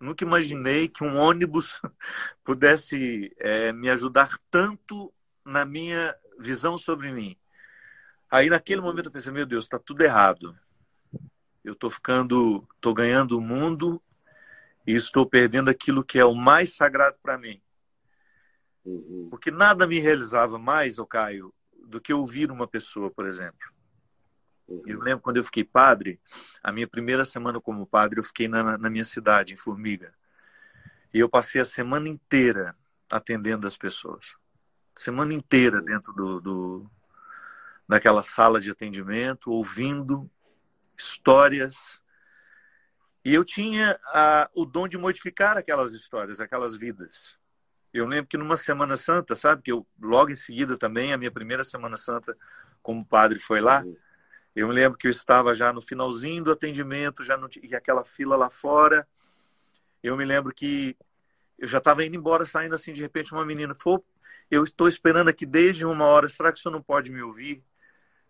[0.00, 1.80] Nunca imaginei que um ônibus
[2.44, 5.12] pudesse é, me ajudar tanto
[5.44, 7.36] na minha visão sobre mim.
[8.30, 10.56] Aí naquele momento eu pensei, meu Deus, está tudo errado.
[11.64, 14.00] Eu estou ficando, estou ganhando o mundo
[14.86, 17.60] e estou perdendo aquilo que é o mais sagrado para mim.
[18.84, 19.28] Uhum.
[19.30, 21.52] Porque nada me realizava mais, ô Caio,
[21.86, 23.77] do que ouvir uma pessoa, por exemplo.
[24.68, 24.82] Uhum.
[24.86, 26.20] Eu lembro quando eu fiquei padre,
[26.62, 30.12] a minha primeira semana como padre, eu fiquei na, na minha cidade, em Formiga.
[31.12, 32.76] E eu passei a semana inteira
[33.10, 34.36] atendendo as pessoas.
[34.94, 36.90] Semana inteira dentro do, do
[37.88, 40.30] daquela sala de atendimento, ouvindo
[40.96, 42.02] histórias.
[43.24, 47.38] E eu tinha a, o dom de modificar aquelas histórias, aquelas vidas.
[47.92, 51.30] Eu lembro que numa Semana Santa, sabe, que eu logo em seguida também, a minha
[51.30, 52.36] primeira Semana Santa
[52.82, 53.82] como padre foi lá.
[54.58, 58.04] Eu me lembro que eu estava já no finalzinho do atendimento, já não tinha aquela
[58.04, 59.06] fila lá fora.
[60.02, 60.96] Eu me lembro que
[61.56, 64.04] eu já estava indo embora, saindo assim, de repente uma menina falou,
[64.50, 67.62] eu estou esperando aqui desde uma hora, será que o senhor não pode me ouvir?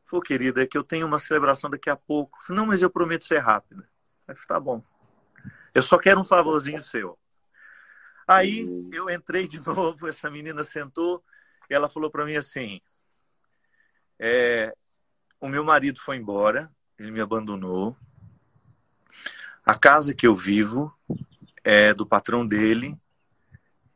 [0.05, 2.45] Falou, querida, é que eu tenho uma celebração daqui a pouco.
[2.45, 3.89] Falei, não, mas eu prometo ser rápida.
[4.27, 4.85] Aí, tá bom.
[5.75, 7.19] Eu só quero um favorzinho seu.
[8.27, 8.91] Aí uhum.
[8.93, 11.25] eu entrei de novo, essa menina sentou
[11.71, 12.83] e ela falou para mim assim:
[14.19, 14.75] é,
[15.41, 17.97] o meu marido foi embora, ele me abandonou.
[19.65, 20.93] A casa que eu vivo
[21.63, 22.99] é do patrão dele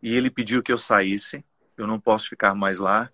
[0.03, 1.45] e ele pediu que eu saísse.
[1.77, 3.11] Eu não posso ficar mais lá.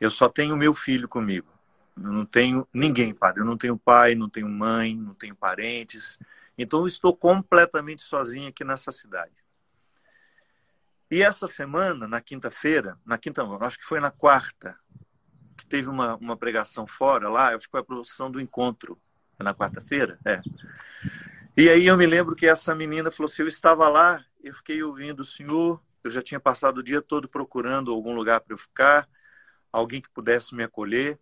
[0.00, 1.52] Eu só tenho meu filho comigo.
[1.96, 3.42] Eu não tenho ninguém, padre.
[3.42, 6.18] Eu não tenho pai, não tenho mãe, não tenho parentes.
[6.56, 9.32] Então, eu estou completamente sozinho aqui nessa cidade.
[11.10, 14.78] E essa semana, na quinta-feira, na quinta, acho que foi na quarta,
[15.60, 19.00] que teve uma, uma pregação fora lá, acho que foi a produção do encontro,
[19.38, 20.40] na quarta-feira, é.
[21.56, 24.82] E aí eu me lembro que essa menina falou assim, eu estava lá, eu fiquei
[24.82, 28.58] ouvindo o senhor, eu já tinha passado o dia todo procurando algum lugar para eu
[28.58, 29.08] ficar,
[29.72, 31.18] alguém que pudesse me acolher.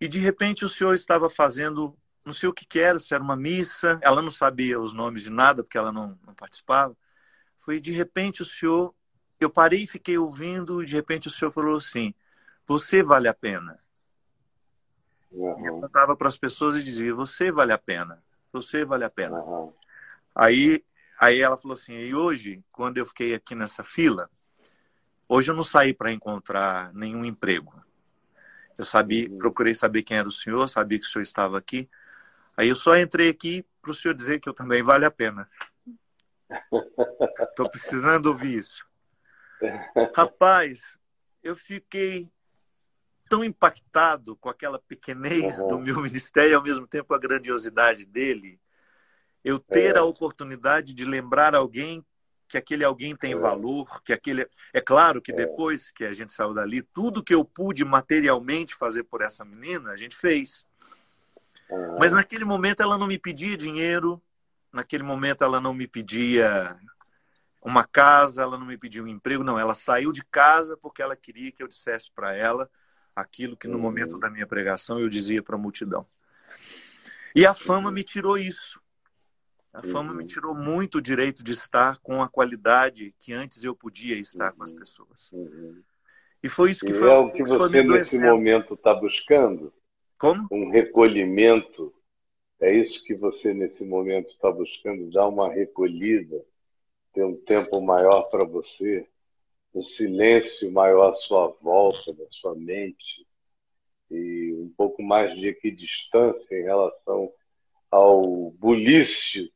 [0.00, 3.22] E de repente o senhor estava fazendo, não sei o que, que era, se era
[3.22, 6.96] uma missa, ela não sabia os nomes de nada, porque ela não, não participava.
[7.56, 8.94] Foi de repente o senhor,
[9.40, 12.14] eu parei e fiquei ouvindo, e de repente o senhor falou assim:
[12.68, 13.78] Você vale a pena.
[15.32, 15.56] Uhum.
[15.58, 19.10] E eu contava para as pessoas e dizia: Você vale a pena, você vale a
[19.10, 19.38] pena.
[19.38, 19.72] Uhum.
[20.34, 20.84] Aí,
[21.18, 24.30] aí ela falou assim: E hoje, quando eu fiquei aqui nessa fila,
[25.26, 27.82] hoje eu não saí para encontrar nenhum emprego.
[28.78, 29.38] Eu sabia, uhum.
[29.38, 31.88] procurei saber quem era o senhor, sabia que o senhor estava aqui.
[32.54, 35.48] Aí eu só entrei aqui para o senhor dizer que eu também vale a pena.
[37.40, 38.86] Estou precisando ouvir isso.
[40.14, 40.98] Rapaz,
[41.42, 42.30] eu fiquei
[43.28, 45.68] tão impactado com aquela pequenez uhum.
[45.68, 48.60] do meu ministério e ao mesmo tempo a grandiosidade dele.
[49.44, 49.98] Eu ter é.
[49.98, 52.04] a oportunidade de lembrar alguém
[52.48, 53.36] que aquele alguém tem é.
[53.36, 54.48] valor, que aquele.
[54.72, 55.34] É claro que é.
[55.34, 59.90] depois que a gente saiu dali, tudo que eu pude materialmente fazer por essa menina,
[59.90, 60.66] a gente fez.
[61.98, 64.20] Mas naquele momento ela não me pedia dinheiro,
[64.72, 66.74] naquele momento ela não me pedia
[67.60, 69.58] uma casa, ela não me pedia um emprego, não.
[69.58, 72.70] Ela saiu de casa porque ela queria que eu dissesse para ela
[73.20, 73.82] aquilo que no uhum.
[73.82, 76.06] momento da minha pregação eu dizia para a multidão.
[77.34, 78.80] E a fama me tirou isso.
[79.72, 80.26] A fama me uhum.
[80.26, 84.62] tirou muito o direito de estar com a qualidade que antes eu podia estar com
[84.62, 84.78] as uhum.
[84.78, 85.30] pessoas.
[85.32, 85.82] Uhum.
[86.42, 89.72] E foi isso que foi, é o que você nesse momento está buscando?
[90.18, 90.48] Como?
[90.50, 91.92] Um recolhimento.
[92.60, 96.44] É isso que você nesse momento está buscando, dar uma recolhida,
[97.12, 99.06] ter um tempo maior para você,
[99.74, 103.26] um silêncio maior à sua volta, na sua mente,
[104.10, 107.30] e um pouco mais de equidistância em relação
[107.90, 109.48] ao bulício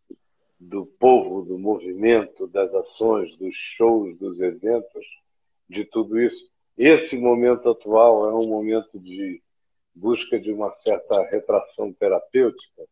[0.60, 5.04] do povo, do movimento, das ações, dos shows, dos eventos,
[5.68, 6.50] de tudo isso.
[6.76, 9.42] Esse momento atual é um momento de
[9.94, 12.82] busca de uma certa retração terapêutica?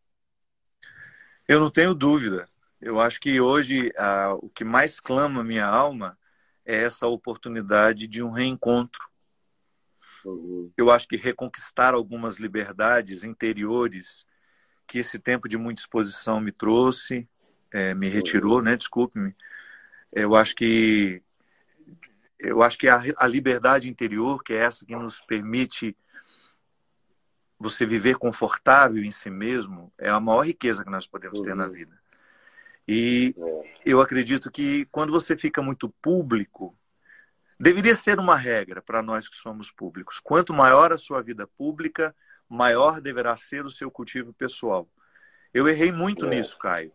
[1.49, 2.49] Eu não tenho dúvida.
[2.81, 6.19] Eu acho que hoje ah, o que mais clama minha alma
[6.71, 9.01] é essa oportunidade de um reencontro.
[10.25, 10.71] Uhum.
[10.77, 14.25] Eu acho que reconquistar algumas liberdades interiores
[14.87, 17.29] que esse tempo de muita exposição me trouxe,
[17.73, 18.77] é, me retirou, né?
[18.77, 19.35] Desculpe-me.
[20.13, 21.23] Eu acho que
[22.39, 25.97] eu acho que a, a liberdade interior, que é essa que nos permite
[27.59, 31.69] você viver confortável em si mesmo, é a maior riqueza que nós podemos ter na
[31.69, 32.00] vida.
[32.93, 33.37] E
[33.87, 36.77] eu acredito que quando você fica muito público,
[37.61, 40.19] deveria ser uma regra para nós que somos públicos.
[40.19, 42.13] Quanto maior a sua vida pública,
[42.49, 44.89] maior deverá ser o seu cultivo pessoal.
[45.55, 46.31] Eu errei muito é.
[46.31, 46.91] nisso, Caio.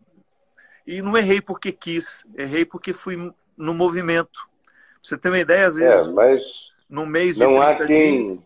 [0.86, 3.16] E não errei porque quis, errei porque fui
[3.56, 4.46] no movimento.
[5.02, 6.42] você tem uma ideia, às vezes, é, mas
[6.90, 8.40] no mês de não há quem dias...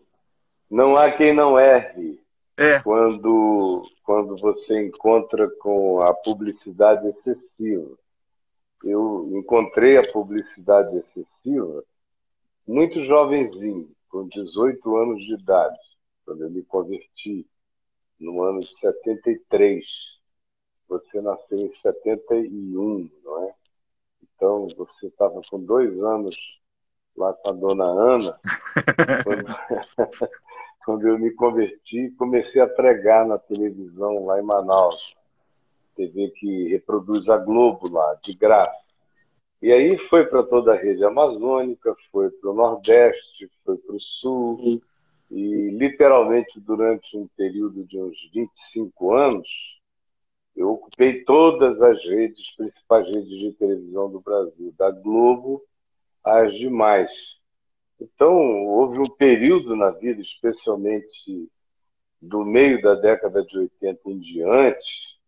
[0.71, 2.21] Não há quem não erre
[2.57, 2.81] é.
[2.81, 7.97] quando, quando você encontra com a publicidade excessiva.
[8.83, 11.85] Eu encontrei a publicidade excessiva
[12.67, 15.79] muito jovenzinho, com 18 anos de idade,
[16.25, 17.47] quando eu me converti,
[18.19, 19.87] no ano de 73.
[20.89, 23.55] Você nasceu em 71, não é?
[24.25, 26.37] Então, você estava com dois anos
[27.17, 28.41] lá com a dona Ana,
[29.23, 29.45] quando,
[30.85, 35.15] quando eu me converti, comecei a pregar na televisão lá em Manaus.
[35.97, 38.81] TV que reproduz a Globo lá, de graça.
[39.61, 44.01] E aí foi para toda a rede amazônica, foi para o Nordeste, foi para o
[44.01, 44.81] Sul,
[45.31, 49.49] e literalmente durante um período de uns 25 anos,
[50.57, 55.63] eu ocupei todas as redes, principais redes de televisão do Brasil, da Globo
[56.25, 57.11] às demais.
[58.01, 58.35] Então,
[58.67, 61.49] houve um período na vida, especialmente
[62.21, 65.19] do meio da década de 80 em diante,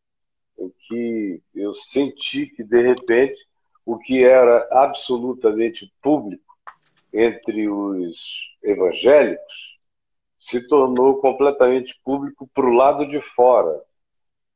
[0.58, 3.36] em que eu senti que, de repente,
[3.84, 6.56] o que era absolutamente público
[7.12, 8.16] entre os
[8.62, 9.72] evangélicos
[10.50, 13.80] se tornou completamente público para o lado de fora,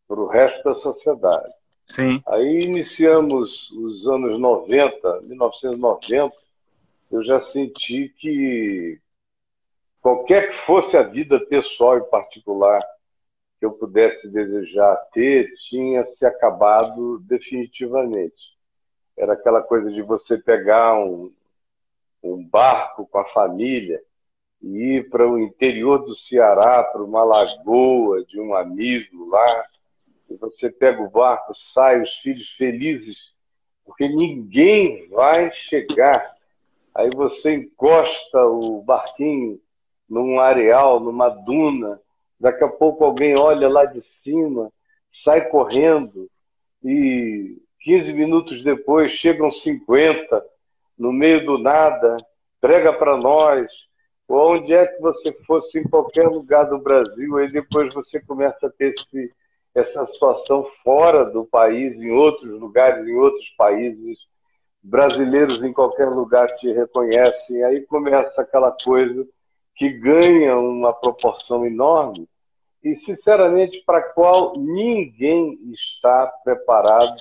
[0.09, 1.53] para o resto da sociedade.
[1.87, 2.23] Sim.
[2.27, 6.35] Aí iniciamos os anos 90, 1990,
[7.11, 9.01] eu já senti que
[10.01, 12.83] qualquer que fosse a vida pessoal e particular
[13.59, 18.55] que eu pudesse desejar ter, tinha se acabado definitivamente.
[19.17, 21.33] Era aquela coisa de você pegar um,
[22.23, 24.03] um barco com a família
[24.63, 29.65] e ir para o interior do Ceará, para uma lagoa de um amigo lá,
[30.29, 33.17] e você pega o barco, sai, os filhos felizes,
[33.85, 36.36] porque ninguém vai chegar.
[36.97, 39.61] Aí você encosta o barquinho
[40.09, 42.01] num areal, numa duna,
[42.41, 44.73] daqui a pouco alguém olha lá de cima,
[45.25, 46.29] sai correndo,
[46.83, 50.45] e 15 minutos depois chegam 50
[50.99, 52.17] no meio do nada,
[52.61, 53.71] prega para nós,
[54.29, 58.71] onde é que você fosse, em qualquer lugar do Brasil, aí depois você começa a
[58.71, 59.33] ter esse
[59.77, 64.19] essa situação fora do país, em outros lugares, em outros países.
[64.89, 67.65] Brasileiros em qualquer lugar te reconhecem.
[67.65, 69.27] Aí começa aquela coisa
[69.75, 72.29] que ganha uma proporção enorme
[72.85, 77.21] e, sinceramente, para a qual ninguém está preparado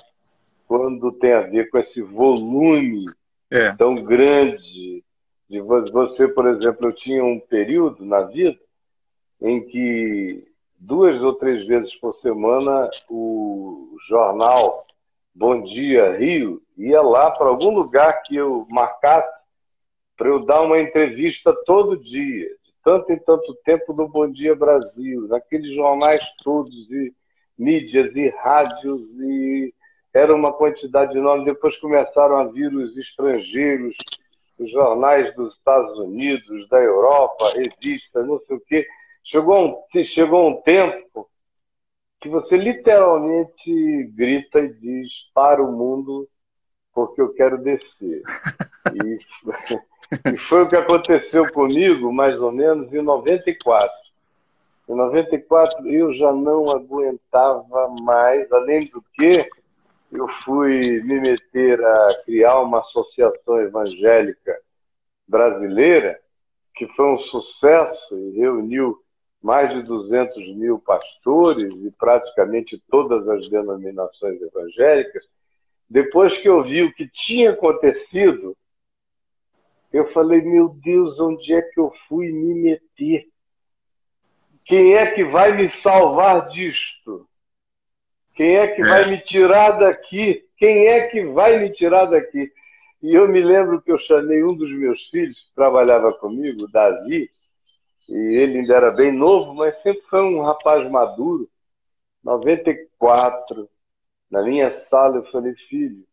[0.68, 3.04] quando tem a ver com esse volume
[3.50, 3.74] é.
[3.74, 5.04] tão grande.
[5.48, 8.58] De você, por exemplo, eu tinha um período na vida
[9.42, 10.46] em que
[10.78, 14.85] duas ou três vezes por semana o jornal
[15.38, 19.28] Bom Dia Rio ia lá para algum lugar que eu marcasse
[20.16, 24.56] para eu dar uma entrevista todo dia, de tanto em tanto tempo no Bom Dia
[24.56, 27.12] Brasil, naqueles jornais todos, e
[27.58, 29.74] mídias e rádios, e
[30.14, 31.44] era uma quantidade enorme.
[31.44, 33.94] Depois começaram a vir os estrangeiros,
[34.58, 38.86] os jornais dos Estados Unidos, da Europa, revistas, não sei o quê.
[39.22, 41.28] Chegou um, chegou um tempo
[42.20, 46.28] que você literalmente grita e diz para o mundo
[46.92, 48.22] porque eu quero descer.
[48.94, 49.18] E,
[50.34, 53.94] e foi o que aconteceu comigo, mais ou menos, em 94.
[54.88, 59.48] Em 94 eu já não aguentava mais, além do que
[60.12, 64.58] eu fui me meter a criar uma associação evangélica
[65.26, 66.18] brasileira
[66.74, 69.02] que foi um sucesso e reuniu
[69.46, 75.22] mais de 200 mil pastores e praticamente todas as denominações evangélicas,
[75.88, 78.56] depois que eu vi o que tinha acontecido,
[79.92, 83.28] eu falei: meu Deus, onde é que eu fui me meter?
[84.64, 87.28] Quem é que vai me salvar disto?
[88.34, 88.84] Quem é que é.
[88.84, 90.44] vai me tirar daqui?
[90.58, 92.50] Quem é que vai me tirar daqui?
[93.00, 97.30] E eu me lembro que eu chamei um dos meus filhos que trabalhava comigo, Davi,
[98.08, 101.48] e ele ainda era bem novo, mas sempre foi um rapaz maduro.
[102.22, 103.68] 94,
[104.30, 106.04] na minha sala, eu falei, filho,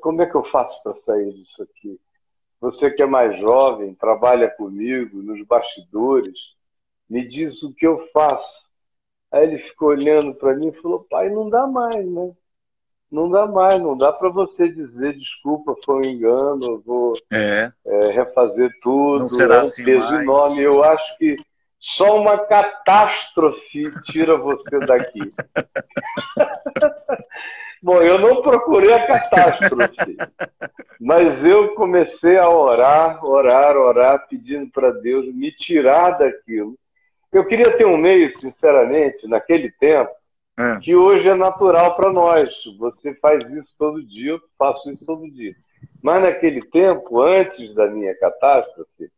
[0.00, 2.00] como é que eu faço para sair disso aqui?
[2.60, 6.38] Você que é mais jovem, trabalha comigo nos bastidores,
[7.08, 8.68] me diz o que eu faço.
[9.32, 12.34] Aí ele ficou olhando para mim e falou, pai, não dá mais, né?
[13.10, 17.72] Não dá mais, não dá para você dizer desculpa, foi um engano, vou é.
[17.84, 20.22] É, refazer tudo, não será é um assim peso mais.
[20.22, 20.62] enorme.
[20.62, 21.36] Eu acho que
[21.78, 25.32] só uma catástrofe tira você daqui.
[27.82, 30.16] Bom, eu não procurei a catástrofe,
[31.00, 36.76] mas eu comecei a orar, orar, orar, pedindo para Deus me tirar daquilo.
[37.32, 40.10] Eu queria ter um meio, sinceramente, naquele tempo,
[40.60, 40.78] É.
[40.80, 42.52] que hoje é natural para nós.
[42.78, 45.56] Você faz isso todo dia, eu faço isso todo dia.
[46.02, 49.10] Mas naquele tempo, antes da minha catástrofe,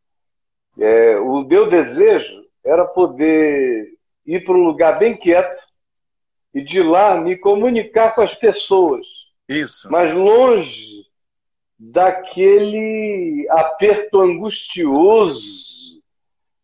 [0.78, 3.88] é, o meu desejo era poder
[4.24, 5.60] ir para um lugar bem quieto
[6.54, 9.04] e de lá me comunicar com as pessoas,
[9.48, 9.90] Isso.
[9.90, 11.06] mas longe
[11.78, 15.40] daquele aperto angustioso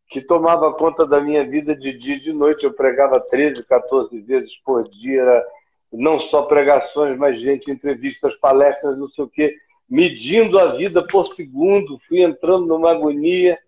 [0.09, 2.65] que tomava conta da minha vida de dia e de noite.
[2.65, 5.47] Eu pregava 13, 14 vezes por dia, era
[5.93, 9.55] não só pregações, mas gente, entrevistas, palestras, não sei o quê,
[9.89, 13.59] medindo a vida por segundo, fui entrando numa agonia,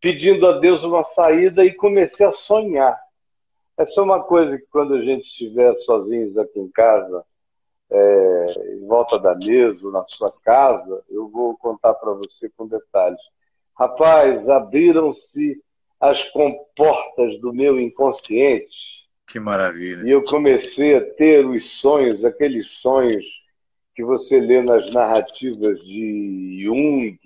[0.00, 2.98] pedindo a Deus uma saída e comecei a sonhar.
[3.76, 7.24] Essa é uma coisa que quando a gente estiver sozinhos aqui em casa,
[7.90, 13.20] é, em volta da mesa, na sua casa, eu vou contar para você com detalhes.
[13.76, 15.60] Rapaz, abriram-se
[16.10, 18.74] as comportas do meu inconsciente
[19.26, 20.02] Que maravilha.
[20.06, 23.24] e eu comecei a ter os sonhos, aqueles sonhos
[23.94, 27.18] que você lê nas narrativas de Jung,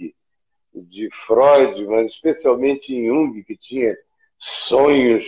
[0.74, 3.96] de Freud, mas especialmente em Jung, que tinha
[4.68, 5.24] sonhos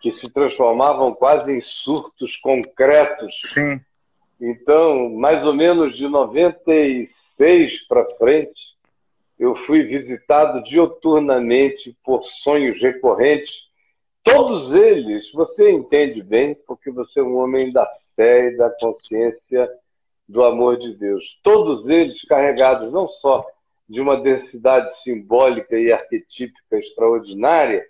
[0.00, 3.34] que se transformavam quase em surtos concretos.
[3.44, 3.80] Sim.
[4.40, 8.75] Então, mais ou menos de 96 para frente,
[9.38, 13.52] eu fui visitado dioturnamente por sonhos recorrentes.
[14.24, 19.70] Todos eles, você entende bem, porque você é um homem da fé e da consciência
[20.28, 21.22] do amor de Deus.
[21.42, 23.46] Todos eles carregados não só
[23.88, 27.86] de uma densidade simbólica e arquetípica extraordinária,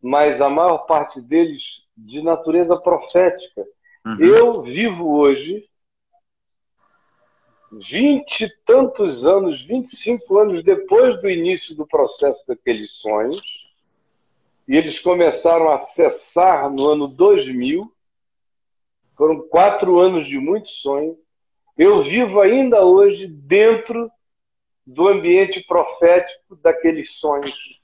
[0.00, 1.62] mas a maior parte deles
[1.96, 3.66] de natureza profética.
[4.06, 4.16] Uhum.
[4.18, 5.64] Eu vivo hoje,
[7.72, 13.40] vinte e tantos anos, 25 anos depois do início do processo daqueles sonhos,
[14.66, 17.90] e eles começaram a cessar no ano 2000,
[19.16, 21.16] foram quatro anos de muito sonho.
[21.76, 24.10] Eu vivo ainda hoje dentro
[24.86, 27.80] do ambiente profético daqueles sonhos.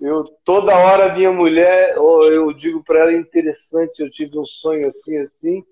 [0.00, 4.88] Eu toda hora minha mulher, ou eu digo para ela interessante, eu tive um sonho
[4.88, 5.64] assim assim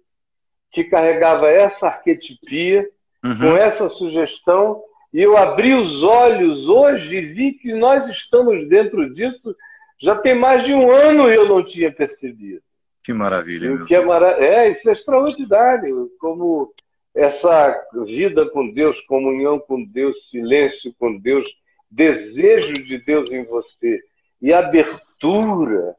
[0.71, 2.89] que carregava essa arquetipia
[3.25, 3.39] Uhum.
[3.39, 9.15] com essa sugestão e eu abri os olhos hoje e vi que nós estamos dentro
[9.15, 9.57] disso
[10.03, 12.61] já tem mais de um ano e eu não tinha percebido.
[13.03, 13.73] Que maravilha.
[13.73, 14.45] E que é, mara...
[14.45, 16.73] é, isso é extraordinário, como
[17.15, 21.47] essa vida com Deus, comunhão com Deus, silêncio com Deus,
[21.91, 24.03] desejo de Deus em você
[24.43, 25.95] e abertura,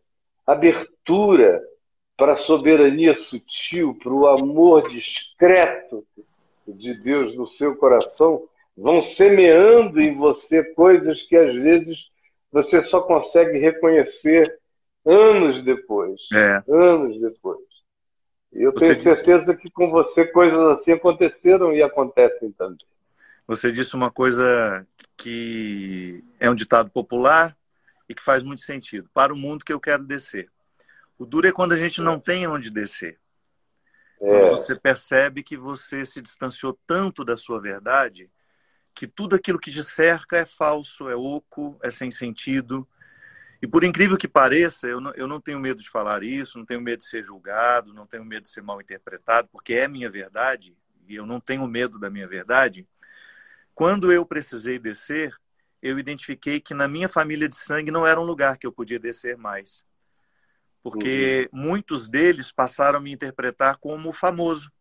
[0.46, 1.64] abertura
[2.18, 6.06] para a soberania sutil, para o amor discreto
[6.68, 12.10] de Deus no seu coração, vão semeando em você coisas que às vezes
[12.52, 14.60] você só consegue reconhecer
[15.06, 16.20] anos depois.
[16.34, 16.64] É.
[16.68, 17.60] Anos depois.
[18.54, 22.78] E eu Você tenho disse- certeza que com você coisas assim aconteceram e acontecem também.
[23.48, 24.88] Você disse uma coisa
[25.18, 27.56] que é um ditado popular
[28.10, 29.10] e que faz muito sentido.
[29.14, 30.50] Para o mundo que eu quero descer.
[31.18, 33.18] O duro é quando a gente não tem onde descer.
[34.28, 38.30] Quando É, você percebe que você se distanciou tanto da sua verdade
[38.96, 42.88] que tudo aquilo que te cerca é falso, é oco, é sem sentido.
[43.62, 46.66] E por incrível que pareça, eu não, eu não tenho medo de falar isso, não
[46.66, 50.10] tenho medo de ser julgado, não tenho medo de ser mal interpretado, porque é minha
[50.10, 52.88] verdade e eu não tenho medo da minha verdade.
[53.74, 55.36] Quando eu precisei descer,
[55.82, 59.00] eu identifiquei que na minha família de sangue não era um lugar que eu podia
[59.00, 59.86] descer mais.
[60.86, 64.72] Porque muitos deles passaram a me interpretar como famoso.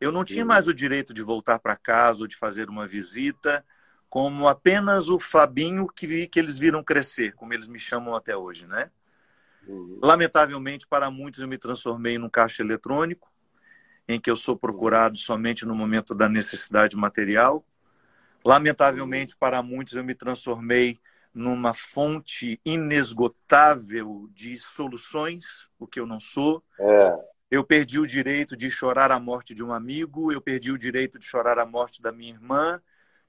[0.00, 0.44] Eu não tinha Uhum.
[0.44, 3.64] mais o direito de voltar para casa ou de fazer uma visita,
[4.10, 8.36] como apenas o Fabinho que, vi- que eles viram crescer, como eles me chamam até
[8.36, 8.90] hoje, né?
[9.66, 13.30] uhum, Lamentavelmente, para muitos, eu me transformei num caixa eletrônico,
[14.08, 17.64] em que eu sou procurado somente no momento da necessidade material.
[18.44, 21.00] Lamentavelmente, para muitos, eu me transformei
[21.34, 26.62] numa fonte inesgotável de soluções, o que eu não sou.
[26.78, 30.78] é, Eu perdi o direito de chorar a morte de um amigo, eu perdi o
[30.78, 32.80] direito de chorar a morte da minha irmã,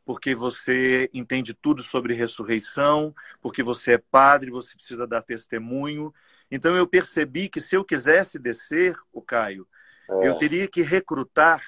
[0.05, 6.13] porque você entende tudo sobre ressurreição, porque você é padre, você precisa dar testemunho.
[6.51, 9.67] Então eu percebi que se eu quisesse descer, o Caio,
[10.09, 11.61] é, eu teria que recrutar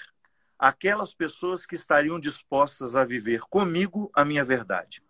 [0.60, 5.04] aquelas pessoas que estariam dispostas a viver comigo a minha verdade.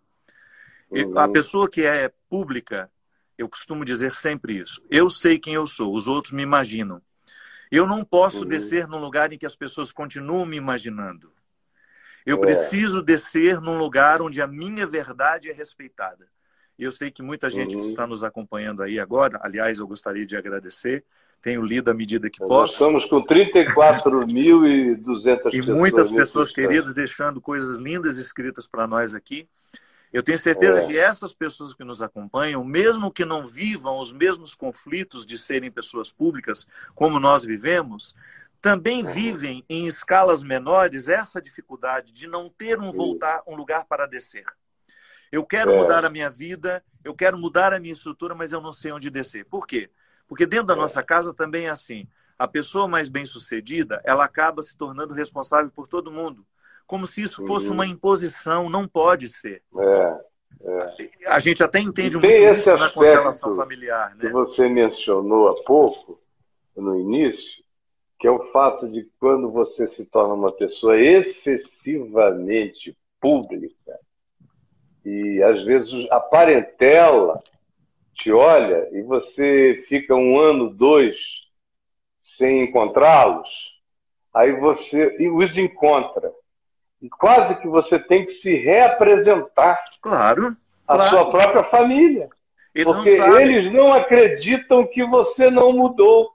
[0.90, 1.18] Uhum.
[1.18, 2.90] A pessoa que é pública,
[3.36, 4.82] eu costumo dizer sempre isso.
[4.90, 7.02] Eu sei quem eu sou, os outros me imaginam.
[7.70, 8.48] Eu não posso uhum.
[8.48, 11.32] descer num lugar em que as pessoas continuam me imaginando.
[12.24, 12.40] Eu é.
[12.40, 16.26] preciso descer num lugar onde a minha verdade é respeitada.
[16.78, 17.80] E eu sei que muita gente uhum.
[17.80, 21.02] que está nos acompanhando aí agora, aliás, eu gostaria de agradecer,
[21.40, 22.74] tenho lido à medida que Nós posso.
[22.74, 25.54] Estamos com 34.200 pessoas.
[25.54, 29.48] E muitas pessoas queridas deixando coisas lindas escritas para nós aqui.
[30.16, 30.86] Eu tenho certeza é.
[30.86, 35.70] que essas pessoas que nos acompanham, mesmo que não vivam os mesmos conflitos de serem
[35.70, 38.14] pessoas públicas como nós vivemos,
[38.58, 39.12] também uhum.
[39.12, 44.46] vivem em escalas menores essa dificuldade de não ter um voltar, um lugar para descer.
[45.30, 45.76] Eu quero é.
[45.76, 49.10] mudar a minha vida, eu quero mudar a minha estrutura, mas eu não sei onde
[49.10, 49.44] descer.
[49.44, 49.90] Por quê?
[50.26, 50.78] Porque dentro da é.
[50.78, 52.08] nossa casa também é assim.
[52.38, 56.42] A pessoa mais bem-sucedida, ela acaba se tornando responsável por todo mundo
[56.86, 57.90] como se isso fosse uma uhum.
[57.90, 59.62] imposição, não pode ser.
[59.78, 60.20] É,
[60.62, 61.28] é.
[61.28, 64.14] A gente até entende muito isso na constelação familiar.
[64.14, 64.20] Né?
[64.20, 66.20] Que você mencionou há pouco,
[66.76, 67.64] no início,
[68.18, 73.98] que é o fato de quando você se torna uma pessoa excessivamente pública,
[75.04, 77.42] e às vezes a parentela
[78.14, 81.16] te olha e você fica um ano, dois,
[82.36, 83.48] sem encontrá-los,
[84.34, 86.45] aí você os encontra e
[87.08, 90.52] quase que você tem que se reapresentar claro,
[90.86, 91.10] à claro.
[91.10, 92.28] sua própria família.
[92.74, 96.32] Eles porque não eles não acreditam que você não mudou,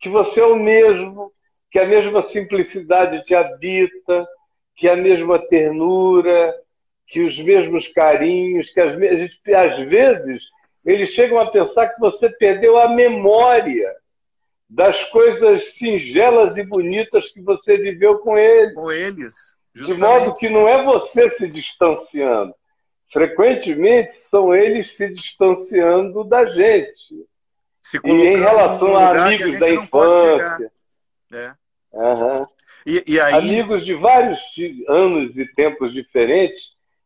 [0.00, 1.32] que você é o mesmo,
[1.70, 4.26] que a mesma simplicidade te habita,
[4.74, 6.54] que a mesma ternura,
[7.08, 10.42] que os mesmos carinhos, que às, às vezes
[10.84, 13.94] eles chegam a pensar que você perdeu a memória
[14.68, 18.74] das coisas singelas e bonitas que você viveu com eles.
[18.74, 19.55] Com eles.
[19.76, 19.94] Justamente.
[19.94, 22.54] De modo que não é você se distanciando.
[23.12, 27.26] Frequentemente são eles se distanciando da gente.
[28.04, 30.72] e em relação a amigos a da infância.
[31.32, 31.52] É.
[31.92, 32.46] Uhum.
[32.86, 33.34] E, e aí...
[33.34, 34.40] Amigos de vários
[34.88, 36.62] anos e tempos diferentes,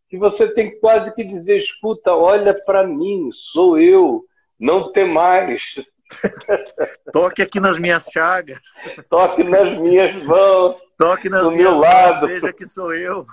[0.08, 4.24] que você tem quase que dizer: escuta, olha para mim, sou eu,
[4.58, 5.60] não tem mais.
[7.12, 8.60] Toque aqui nas minhas chagas.
[9.08, 10.76] Toque nas minhas mãos.
[11.00, 12.20] Toque nas do meu lado.
[12.20, 13.26] Mãos, veja que sou eu.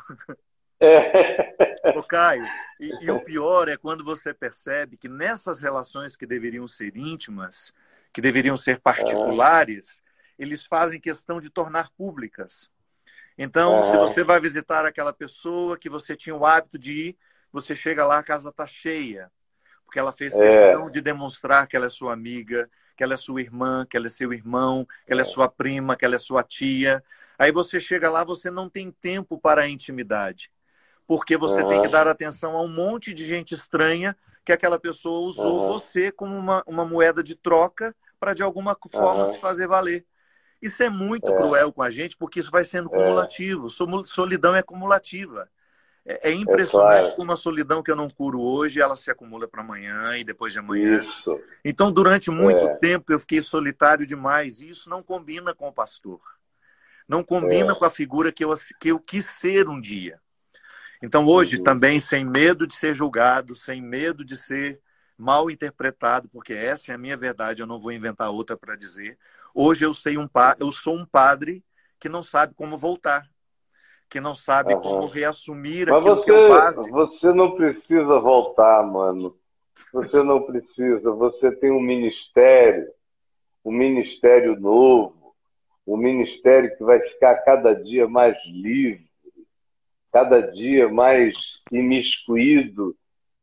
[0.80, 1.91] É.
[1.97, 2.47] Ô, Caio,
[2.80, 7.74] e, e, o pior é quando você percebe que nessas relações que deveriam ser íntimas,
[8.13, 10.01] que deveriam ser particulares,
[10.38, 10.43] é.
[10.43, 12.70] eles fazem questão de tornar públicas.
[13.38, 13.84] Então, é.
[13.84, 17.18] se você vai visitar aquela pessoa que você tinha o hábito de ir,
[17.51, 19.30] você chega lá, a casa está cheia.
[19.84, 20.47] Porque ela fez é.
[20.47, 24.07] questão de demonstrar que ela é sua amiga, que ela é sua irmã, que ela
[24.07, 27.03] é seu irmão, que ela é, é sua prima, que ela é sua tia.
[27.37, 30.51] Aí você chega lá, você não tem tempo para a intimidade.
[31.05, 35.27] Porque você tem que dar atenção a um monte de gente estranha que aquela pessoa
[35.27, 40.05] usou você como uma, uma moeda de troca para de alguma forma se fazer valer.
[40.61, 41.35] Isso é muito é.
[41.35, 42.97] cruel com a gente, porque isso vai sendo é.
[42.97, 43.69] cumulativo.
[43.69, 45.47] Solidão é cumulativa.
[46.08, 49.47] É, é impressionante é como a solidão que eu não curo hoje, ela se acumula
[49.47, 51.03] para amanhã e depois de amanhã.
[51.03, 51.39] Isso.
[51.64, 52.76] Então, durante muito é.
[52.78, 54.62] tempo, eu fiquei solitário demais.
[54.62, 56.20] E isso não combina com o pastor
[57.08, 57.76] não combina é.
[57.76, 60.20] com a figura que eu, que eu quis ser um dia.
[61.01, 61.64] Então, hoje, uhum.
[61.64, 64.82] também, sem medo de ser julgado, sem medo de ser
[65.18, 69.18] mal interpretado, porque essa é a minha verdade, eu não vou inventar outra para dizer.
[69.53, 70.55] Hoje eu, sei um pa...
[70.60, 71.64] eu sou um padre
[71.99, 73.28] que não sabe como voltar,
[74.10, 74.82] que não sabe uhum.
[74.82, 76.91] como reassumir Mas aquilo você, que é o básico.
[76.91, 79.36] Você não precisa voltar, mano.
[79.93, 81.12] Você não precisa.
[81.12, 82.88] Você tem um ministério,
[83.64, 85.18] um ministério novo
[85.88, 89.08] um ministério que vai ficar cada dia mais livre,
[90.12, 91.34] cada dia mais
[91.72, 92.93] imiscuído,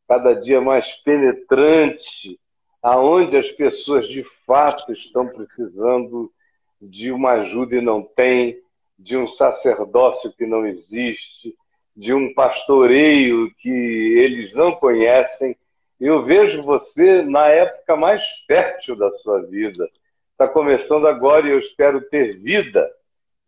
[0.07, 2.39] cada dia mais penetrante,
[2.83, 6.31] aonde as pessoas de fato estão precisando
[6.79, 8.61] de uma ajuda e não têm,
[8.97, 11.55] de um sacerdócio que não existe,
[11.95, 15.55] de um pastoreio que eles não conhecem.
[15.99, 19.89] Eu vejo você na época mais fértil da sua vida
[20.31, 22.91] está começando agora e eu espero ter vida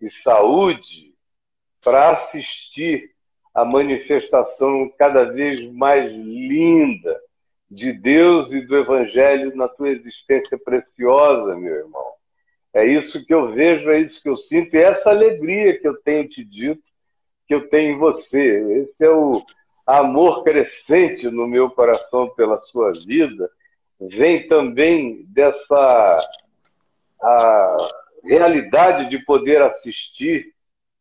[0.02, 1.14] e saúde
[1.84, 3.12] para assistir
[3.54, 7.20] a manifestação cada vez mais linda
[7.70, 12.17] de Deus e do Evangelho na tua existência preciosa, meu irmão.
[12.78, 15.88] É isso que eu vejo, é isso que eu sinto, e é essa alegria que
[15.88, 16.84] eu tenho te dito,
[17.48, 18.84] que eu tenho em você.
[18.84, 19.42] Esse é o
[19.84, 23.50] amor crescente no meu coração pela sua vida.
[24.00, 26.30] Vem também dessa
[27.20, 27.90] a
[28.24, 30.54] realidade de poder assistir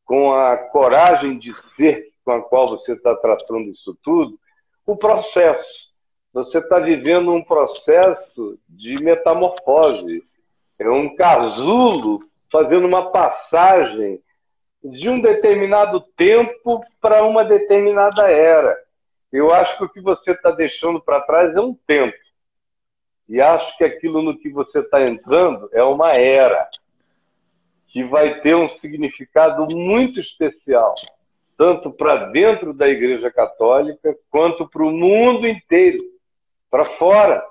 [0.07, 4.39] com a coragem de ser com a qual você está tratando isso tudo,
[4.87, 5.87] o processo.
[6.33, 10.24] Você está vivendo um processo de metamorfose.
[10.79, 12.20] É um casulo
[12.51, 14.20] fazendo uma passagem
[14.83, 18.77] de um determinado tempo para uma determinada era.
[19.33, 22.16] Eu acho que o que você está deixando para trás é um tempo.
[23.29, 26.68] E acho que aquilo no que você está entrando é uma era
[27.89, 30.95] que vai ter um significado muito especial,
[31.57, 36.05] tanto para dentro da Igreja Católica quanto para o mundo inteiro,
[36.70, 37.43] para fora,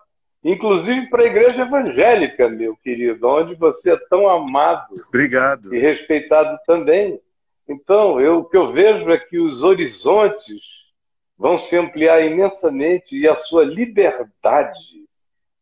[0.46, 5.74] inclusive para a Igreja Evangélica, meu querido, onde você é tão amado Obrigado.
[5.74, 7.20] e respeitado também.
[7.68, 10.62] Então, eu, o que eu vejo é que os horizontes
[11.36, 15.04] vão se ampliar imensamente e a sua liberdade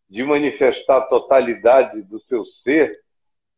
[0.09, 2.99] de manifestar a totalidade do seu ser,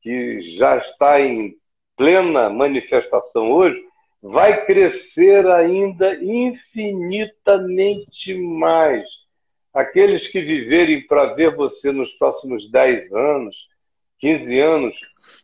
[0.01, 1.55] que já está em
[1.97, 3.83] plena manifestação hoje,
[4.21, 9.24] vai crescer ainda infinitamente mais.
[9.75, 13.67] Aqueles que viverem para ver você nos próximos 10 anos,
[14.19, 14.95] 15 anos,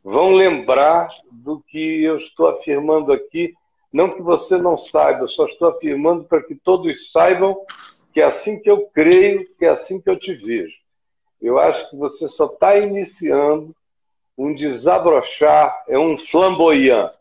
[0.02, 3.54] vão lembrar do que eu estou afirmando aqui.
[3.92, 7.58] Não que você não saiba, eu só estou afirmando para que todos saibam
[8.14, 10.78] que é assim que eu creio, que é assim que eu te vejo.
[11.42, 13.76] Eu acho que você só está iniciando
[14.38, 17.12] um desabrochar, é um flamboyant,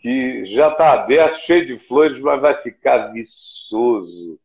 [0.00, 4.40] que já está aberto, cheio de flores, mas vai ficar viçoso,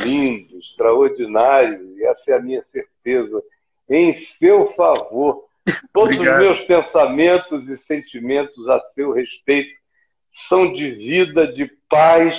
[0.00, 3.42] lindo, extraordinário, e essa é a minha certeza,
[3.88, 5.44] em seu favor.
[5.92, 6.40] Todos Obrigado.
[6.40, 9.74] os meus pensamentos e sentimentos a seu respeito
[10.48, 12.34] são de vida, de paz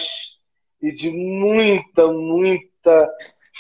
[0.82, 3.10] e de muita, muita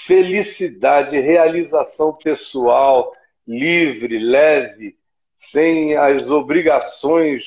[0.07, 3.13] felicidade, realização pessoal,
[3.47, 4.97] livre, leve,
[5.51, 7.43] sem as obrigações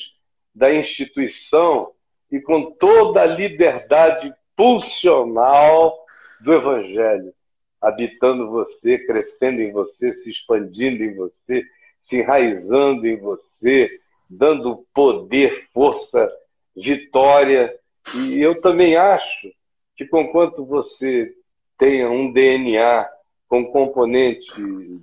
[0.55, 1.91] da instituição
[2.31, 6.07] e com toda a liberdade pulsional
[6.41, 7.33] do Evangelho,
[7.81, 11.65] habitando você, crescendo em você, se expandindo em você,
[12.09, 16.31] se enraizando em você, dando poder, força,
[16.75, 17.75] vitória.
[18.15, 19.53] E eu também acho
[19.97, 21.33] que, conquanto você
[21.79, 23.09] tenha um DNA
[23.49, 24.47] com componente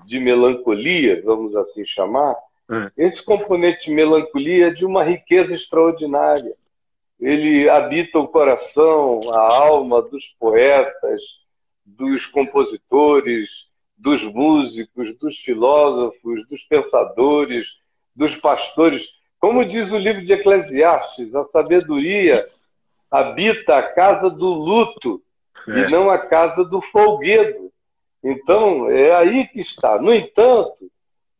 [0.06, 2.36] de melancolia, vamos assim chamar,
[2.70, 2.92] é.
[3.06, 6.54] esse componente de melancolia é de uma riqueza extraordinária.
[7.24, 11.22] Ele habita o coração, a alma dos poetas,
[11.86, 13.50] dos compositores,
[13.98, 17.66] dos músicos, dos filósofos, dos pensadores,
[18.14, 19.08] dos pastores.
[19.40, 22.46] Como diz o livro de Eclesiastes, a sabedoria
[23.10, 25.22] habita a casa do luto
[25.70, 25.80] é.
[25.80, 27.72] e não a casa do folguedo.
[28.22, 29.98] Então, é aí que está.
[29.98, 30.92] No entanto,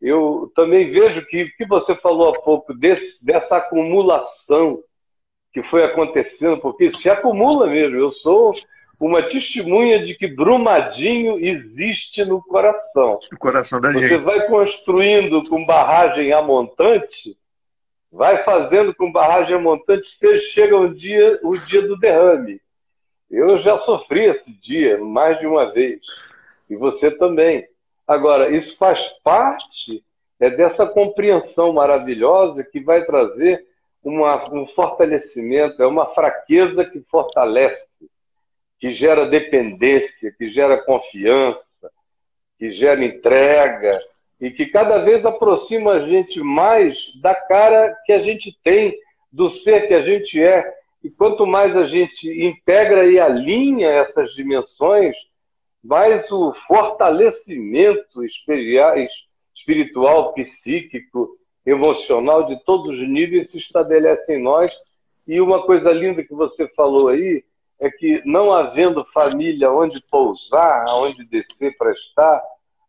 [0.02, 4.82] eu também vejo que o que você falou há pouco desse, dessa acumulação
[5.54, 7.96] que foi acontecendo, porque se acumula mesmo.
[7.96, 8.56] Eu sou
[9.00, 13.20] uma testemunha de que Brumadinho existe no coração.
[13.32, 14.24] No coração da Você gente.
[14.24, 17.38] Você vai construindo com barragem a montante,
[18.12, 20.08] vai fazendo com barragem a montante,
[20.54, 22.60] chega um dia, o dia do derrame.
[23.30, 26.00] Eu já sofri esse dia mais de uma vez.
[26.70, 27.68] E você também.
[28.08, 30.04] Agora, isso faz parte
[30.40, 33.66] é dessa compreensão maravilhosa que vai trazer
[34.04, 37.82] uma, um fortalecimento, é uma fraqueza que fortalece
[38.80, 41.60] que gera dependência, que gera confiança,
[42.60, 43.98] que gera entrega
[44.42, 48.94] e que cada vez aproxima a gente mais da cara que a gente tem,
[49.32, 50.70] do ser que a gente é.
[51.02, 55.16] E quanto mais a gente integra e alinha essas dimensões,
[55.82, 58.22] mais o fortalecimento
[59.56, 64.72] espiritual, psíquico, emocional de todos os níveis se estabelece em nós.
[65.28, 67.44] E uma coisa linda que você falou aí
[67.80, 72.42] é que, não havendo família onde pousar, onde descer para estar,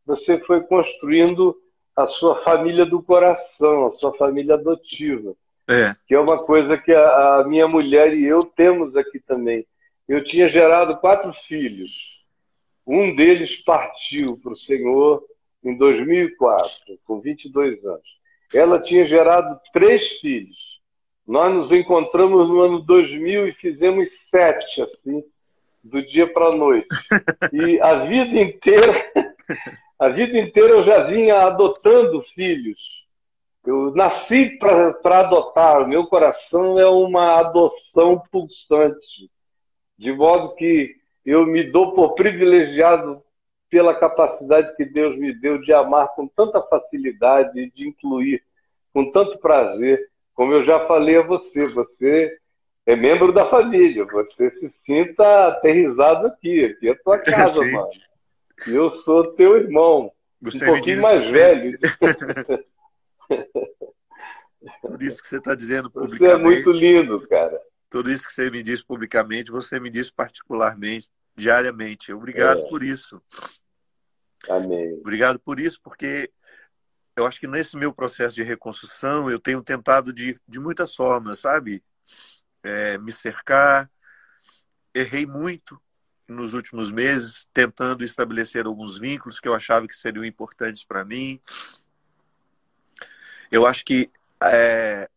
[0.07, 1.57] você foi construindo
[1.97, 5.35] a sua família do coração, a sua família adotiva.
[5.68, 5.95] É.
[6.07, 9.66] Que é uma coisa que a, a minha mulher e eu temos aqui também.
[10.07, 11.91] Eu tinha gerado quatro filhos.
[12.87, 15.25] Um deles partiu para o Senhor
[15.64, 18.24] em 2004, com 22 anos.
[18.53, 20.57] Ela tinha gerado três filhos.
[21.26, 25.24] Nós nos encontramos no ano 2000 e fizemos sete, assim,
[25.82, 26.88] do dia para a noite.
[27.53, 29.12] E a vida inteira,
[29.99, 32.78] a vida inteira eu já vinha adotando filhos.
[33.66, 35.82] Eu nasci para adotar.
[35.82, 39.30] O meu coração é uma adoção pulsante.
[39.97, 43.24] De modo que eu me dou por privilegiado
[43.75, 48.41] pela capacidade que Deus me deu de amar com tanta facilidade e de incluir
[48.93, 52.39] com tanto prazer como eu já falei a você, você
[52.87, 57.72] é membro da família, você se sinta aterrizado aqui, aqui é a tua casa, Sim.
[57.72, 57.91] mano.
[58.68, 61.77] E eu sou teu irmão, você um pouquinho mais velho.
[64.83, 66.20] Por isso que você está dizendo publicamente.
[66.20, 67.61] Você é muito lindo, cara.
[67.91, 72.12] Tudo isso que você me diz publicamente, você me diz particularmente, diariamente.
[72.12, 72.68] Obrigado é.
[72.68, 73.20] por isso.
[74.49, 74.99] Amém.
[75.01, 76.30] Obrigado por isso, porque
[77.16, 81.40] eu acho que nesse meu processo de reconstrução eu tenho tentado de, de muitas formas,
[81.40, 81.82] sabe?
[82.62, 83.90] É, me cercar.
[84.92, 85.80] Errei muito
[86.26, 91.40] nos últimos meses, tentando estabelecer alguns vínculos que eu achava que seriam importantes para mim.
[93.51, 94.11] Eu acho que
[94.42, 95.09] é,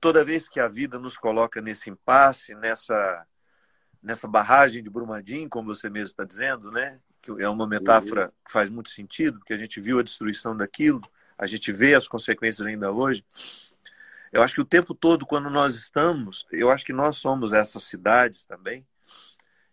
[0.00, 3.26] toda vez que a vida nos coloca nesse impasse, nessa,
[4.02, 6.98] nessa barragem de Brumadinho, como você mesmo está dizendo, né?
[7.34, 11.00] Que é uma metáfora que faz muito sentido, porque a gente viu a destruição daquilo,
[11.36, 13.24] a gente vê as consequências ainda hoje.
[14.32, 17.82] Eu acho que o tempo todo, quando nós estamos, eu acho que nós somos essas
[17.84, 18.86] cidades também,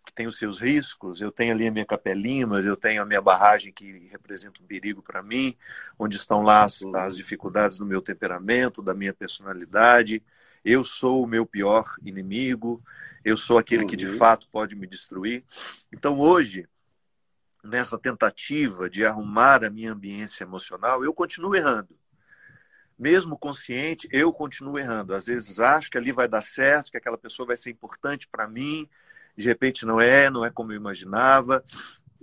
[0.06, 1.22] que tem os seus riscos.
[1.22, 4.66] Eu tenho ali a minha capelinha, mas eu tenho a minha barragem que representa um
[4.66, 5.56] perigo para mim,
[5.98, 6.96] onde estão lá as, uhum.
[6.96, 10.22] as dificuldades do meu temperamento, da minha personalidade.
[10.64, 12.82] Eu sou o meu pior inimigo,
[13.24, 13.90] eu sou aquele uhum.
[13.90, 14.18] que de uhum.
[14.18, 15.44] fato pode me destruir.
[15.92, 16.68] Então hoje,
[17.64, 21.98] nessa tentativa de arrumar a minha ambiência emocional, eu continuo errando.
[23.00, 25.16] Mesmo consciente, eu continuo errando.
[25.16, 28.48] Às vezes acho que ali vai dar certo, que aquela pessoa vai ser importante para
[28.48, 28.88] mim,
[29.36, 31.64] de repente não é, não é como eu imaginava.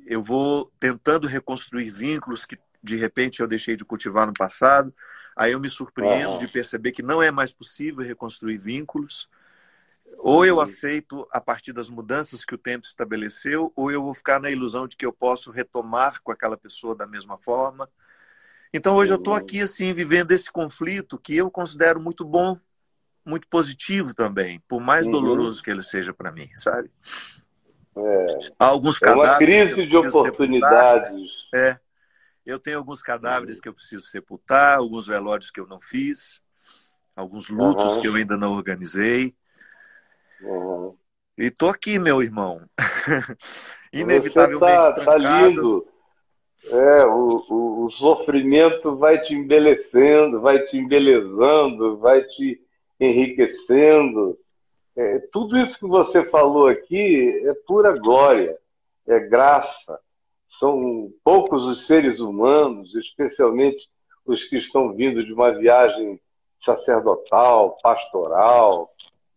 [0.07, 4.95] Eu vou tentando reconstruir vínculos que de repente eu deixei de cultivar no passado.
[5.37, 6.39] Aí eu me surpreendo uhum.
[6.39, 9.29] de perceber que não é mais possível reconstruir vínculos.
[10.23, 14.39] Ou eu aceito a partir das mudanças que o tempo estabeleceu, ou eu vou ficar
[14.39, 17.89] na ilusão de que eu posso retomar com aquela pessoa da mesma forma.
[18.73, 22.59] Então hoje eu estou aqui assim vivendo esse conflito que eu considero muito bom,
[23.25, 25.13] muito positivo também, por mais uhum.
[25.13, 26.91] doloroso que ele seja para mim, sabe?
[27.97, 28.39] É.
[28.59, 29.55] Há alguns cadáveres.
[29.55, 31.31] É uma crise de oportunidades.
[31.55, 31.79] É.
[32.45, 33.63] Eu tenho alguns cadáveres uhum.
[33.63, 36.43] que eu preciso sepultar, alguns velórios que eu não fiz,
[37.17, 38.01] alguns lutos uhum.
[38.03, 39.35] que eu ainda não organizei.
[40.43, 40.95] Uhum.
[41.39, 42.61] E tô aqui, meu irmão.
[43.93, 44.61] Inevitavelmente.
[44.61, 45.87] Tá, tá lindo.
[46.71, 52.61] É, o, o, o, sofrimento vai te embelecendo, vai te embelezando, vai te
[53.01, 54.37] enriquecendo.
[54.95, 58.59] É, tudo isso que você falou aqui é pura glória,
[59.09, 59.99] é graça.
[60.59, 63.83] São poucos os seres humanos, especialmente
[64.27, 66.21] os que estão vindo de uma viagem
[66.63, 68.93] sacerdotal, pastoral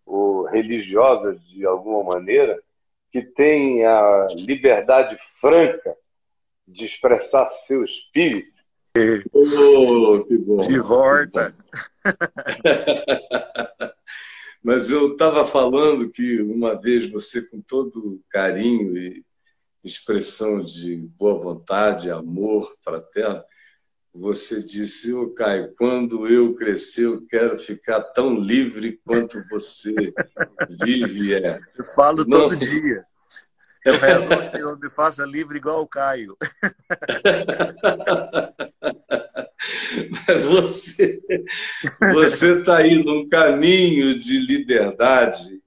[0.06, 2.62] ou religiosa de alguma maneira,
[3.12, 5.96] que têm a liberdade franca
[6.68, 8.54] de expressar seu espírito.
[9.34, 10.58] Oh, que bom.
[10.58, 11.56] De volta.
[14.64, 19.24] Mas eu estava falando que uma vez você, com todo carinho e
[19.84, 23.44] expressão de boa vontade, amor fraterno,
[24.14, 29.94] você disse, ô oh, Caio, quando eu crescer, eu quero ficar tão livre quanto você
[30.70, 31.60] vive é.
[31.76, 32.42] Eu falo Não...
[32.42, 33.04] todo dia.
[33.84, 36.38] Eu rezo ao Senhor, me faça livre igual o Caio.
[40.28, 41.22] Mas você
[42.14, 45.62] você está aí num caminho de liberdade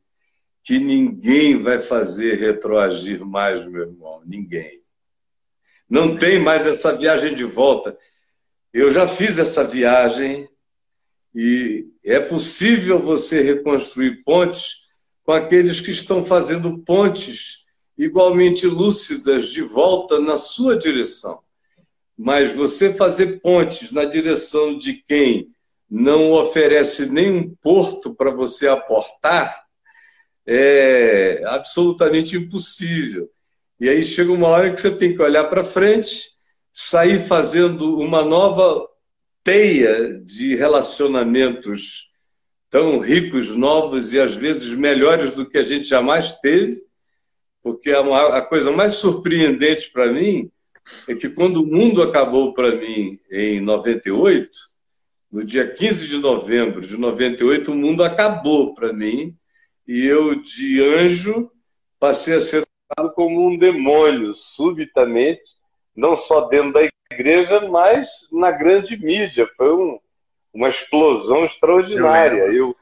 [0.65, 4.23] que ninguém vai fazer retroagir mais, meu irmão.
[4.25, 4.81] Ninguém.
[5.89, 7.97] Não tem mais essa viagem de volta.
[8.73, 10.49] Eu já fiz essa viagem
[11.35, 14.87] e é possível você reconstruir pontes
[15.23, 17.65] com aqueles que estão fazendo pontes
[17.99, 21.41] igualmente lúcidas de volta na sua direção.
[22.17, 25.49] Mas você fazer pontes na direção de quem
[25.91, 29.65] não oferece nenhum porto para você aportar
[30.47, 33.29] é absolutamente impossível.
[33.81, 36.36] E aí chega uma hora que você tem que olhar para frente,
[36.79, 38.87] sair fazendo uma nova
[39.43, 42.11] teia de relacionamentos
[42.69, 46.83] tão ricos, novos e às vezes melhores do que a gente jamais teve,
[47.63, 50.51] porque a, coisa mais surpreendente para mim
[51.09, 54.51] é que quando o mundo acabou para mim em 98,
[55.33, 59.35] no dia 15 de novembro de 98, o mundo acabou para mim
[59.89, 61.51] e eu, de anjo,
[61.99, 65.56] passei a ser tratado como um demônio, subitamente,
[65.97, 69.49] não só dentro da igreja, mas na grande mídia.
[69.57, 69.99] Foi um,
[70.53, 72.45] uma explosão extraordinária.
[72.45, 72.77] Eu,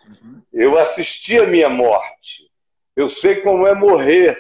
[0.53, 2.51] eu assisti a minha morte.
[2.97, 4.39] Eu sei como é morrer.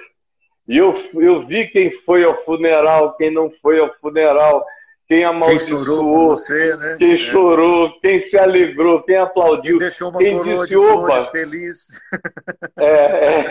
[0.66, 4.64] E eu, eu vi quem foi ao funeral, quem não foi ao funeral,
[5.06, 6.96] quem amaldiçoou, quem chorou você, né?
[6.98, 7.18] quem é.
[7.18, 11.86] chorou, quem se alegrou, quem aplaudiu, quem deixou uma quem coroa disse, de flores feliz.
[12.78, 13.50] É, é.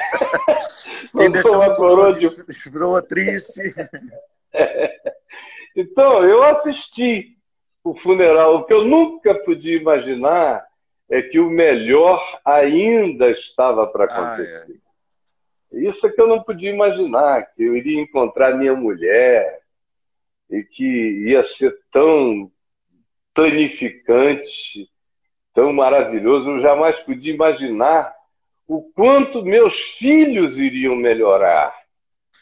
[1.16, 2.28] Quem deixou uma coroa de
[2.72, 3.76] coroa triste.
[5.76, 7.36] Então, eu assisti
[7.84, 8.58] o funeral.
[8.58, 10.64] O que eu nunca podia imaginar
[11.10, 14.66] é que o melhor ainda estava para acontecer.
[14.68, 15.80] Ah, é.
[15.90, 19.62] Isso é que eu não podia imaginar, que eu iria encontrar minha mulher
[20.50, 22.52] e que ia ser tão
[23.34, 24.90] planificante,
[25.54, 26.52] tão maravilhoso.
[26.52, 28.14] Eu jamais podia imaginar
[28.68, 31.76] o quanto meus filhos iriam melhorar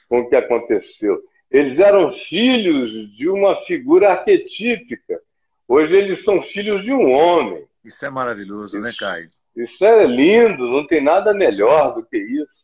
[0.09, 1.23] com o que aconteceu.
[1.51, 5.21] Eles eram filhos de uma figura arquetípica.
[5.67, 7.65] Hoje eles são filhos de um homem.
[7.83, 9.29] Isso é maravilhoso, né, isso, né, Caio?
[9.55, 12.61] Isso é lindo, não tem nada melhor do que isso.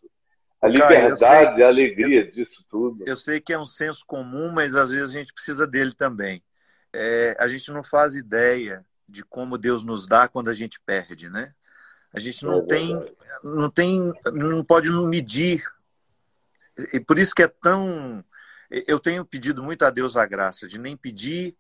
[0.62, 3.04] A liberdade, Caio, a alegria eu, disso tudo.
[3.06, 6.42] Eu sei que é um senso comum, mas às vezes a gente precisa dele também.
[6.94, 11.30] É, a gente não faz ideia de como Deus nos dá quando a gente perde,
[11.30, 11.54] né?
[12.14, 15.64] A gente não é tem, não tem, não pode medir.
[16.94, 18.24] E por isso que é tão.
[18.70, 21.56] Eu tenho pedido muito a Deus a graça de nem pedir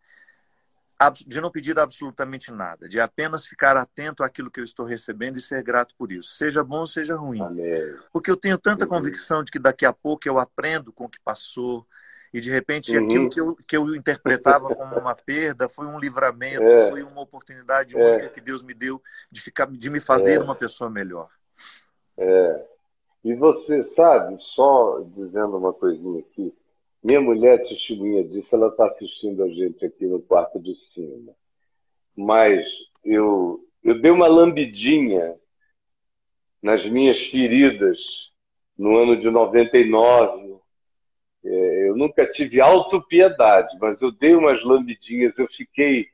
[1.27, 5.41] de não pedir absolutamente nada, de apenas ficar atento àquilo que eu estou recebendo e
[5.41, 7.41] ser grato por isso, seja bom ou seja ruim.
[7.41, 7.95] Amém.
[8.11, 8.89] Porque eu tenho tanta uhum.
[8.89, 11.85] convicção de que daqui a pouco eu aprendo com o que passou
[12.33, 13.05] e de repente uhum.
[13.05, 16.89] aquilo que eu, que eu interpretava como uma perda foi um livramento, é.
[16.89, 18.13] foi uma oportunidade é.
[18.13, 19.01] única que Deus me deu
[19.31, 20.43] de ficar, de me fazer é.
[20.43, 21.29] uma pessoa melhor.
[22.17, 22.65] É.
[23.23, 26.53] E você sabe, só dizendo uma coisinha aqui,
[27.07, 31.33] minha mulher testemunha disso, ela está assistindo a gente aqui no quarto de cima.
[32.13, 32.65] Mas
[33.01, 35.35] eu, eu dei uma lambidinha
[36.61, 37.97] nas minhas feridas
[38.77, 40.57] no ano de 99.
[41.45, 46.09] É, eu nunca tive autopiedade, mas eu dei umas lambidinhas, eu fiquei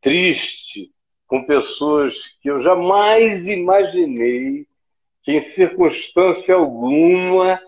[0.00, 0.92] triste
[1.26, 4.64] com pessoas que eu jamais imaginei
[5.24, 7.60] que em circunstância alguma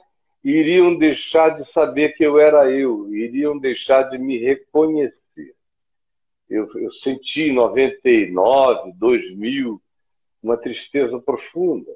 [0.44, 5.54] iriam deixar de saber que eu era eu, iriam deixar de me reconhecer.
[6.48, 9.80] Eu, eu senti em 99, 2000,
[10.42, 11.90] uma tristeza profunda.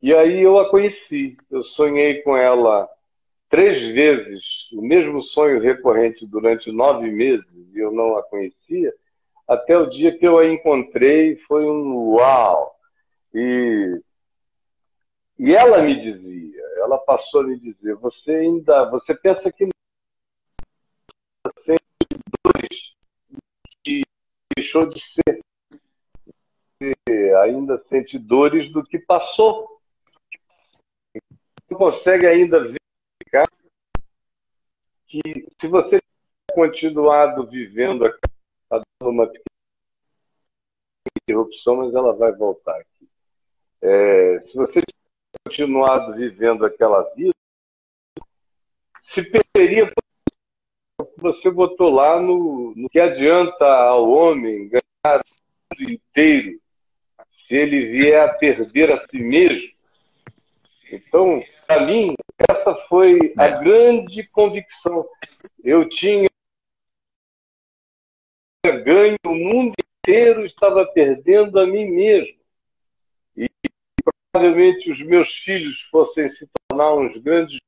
[0.00, 1.36] E aí eu a conheci.
[1.50, 2.88] Eu sonhei com ela
[3.52, 4.42] três vezes,
[4.72, 7.44] o mesmo sonho recorrente durante nove meses,
[7.74, 8.94] e eu não a conhecia,
[9.46, 12.74] até o dia que eu a encontrei, foi um uau!
[13.34, 14.00] E,
[15.38, 16.61] e ela me dizia,
[16.92, 19.68] ela passou a me dizer: você ainda, você pensa que
[22.44, 22.94] dores
[23.82, 24.02] que
[24.54, 25.40] deixou de ser,
[26.78, 29.80] você ainda sente dores do que passou.
[31.70, 33.48] Não consegue ainda verificar
[35.06, 35.20] que
[35.58, 35.98] se você
[36.52, 39.42] continuado vivendo está dando uma pequena
[41.22, 43.08] interrupção, mas ela vai voltar aqui.
[43.80, 44.80] É, se você
[45.44, 47.34] continuado vivendo aquela vida,
[49.14, 49.92] se perderia
[51.16, 56.60] você botou lá no, no que adianta ao homem ganhar o mundo inteiro
[57.46, 59.72] se ele vier a perder a si mesmo.
[60.90, 62.14] Então, para mim,
[62.48, 65.08] essa foi a grande convicção.
[65.62, 66.28] Eu tinha
[68.84, 72.41] ganho o mundo inteiro, estava perdendo a mim mesmo
[74.32, 77.58] provavelmente os meus filhos fossem se tornar uns grandes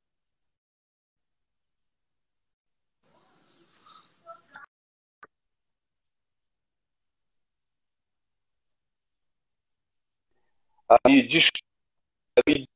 [10.88, 11.22] a me,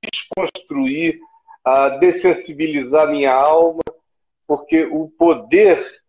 [0.02, 1.18] desconstruir,
[1.64, 3.80] a dessensibilizar minha alma,
[4.46, 6.02] porque o poder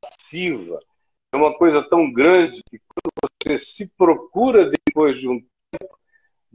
[0.00, 0.78] passiva
[1.32, 5.40] é uma coisa tão grande que quando você se procura depois de um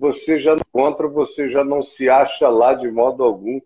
[0.01, 3.61] você já não encontra, você já não se acha lá de modo algum.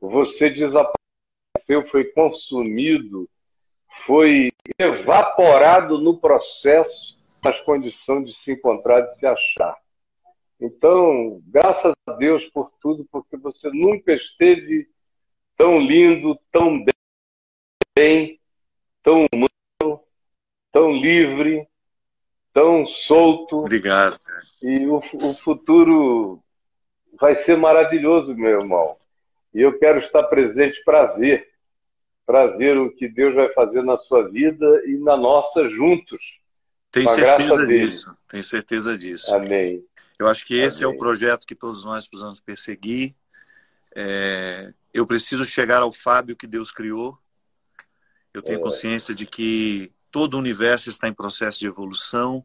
[0.00, 3.30] Você desapareceu, foi consumido,
[4.04, 9.76] foi evaporado no processo, nas condições de se encontrar, de se achar.
[10.60, 14.88] Então, graças a Deus por tudo, porque você nunca esteve
[15.56, 16.84] tão lindo, tão
[17.96, 18.40] bem,
[19.04, 20.00] tão humano,
[20.72, 21.68] tão livre,
[22.56, 23.58] tão solto.
[23.58, 24.18] Obrigado.
[24.62, 26.42] E o, o futuro
[27.20, 28.96] vai ser maravilhoso, meu irmão.
[29.52, 31.50] E eu quero estar presente para ver,
[32.24, 36.18] para ver o que Deus vai fazer na sua vida e na nossa juntos.
[36.90, 38.16] Tenho certeza disso.
[38.26, 39.34] Tenho certeza disso.
[39.34, 39.84] Amém.
[40.18, 40.94] Eu acho que esse Amém.
[40.94, 43.14] é o projeto que todos nós precisamos perseguir.
[43.94, 44.72] É...
[44.94, 47.18] eu preciso chegar ao Fábio que Deus criou.
[48.32, 48.62] Eu tenho é.
[48.62, 52.42] consciência de que todo o universo está em processo de evolução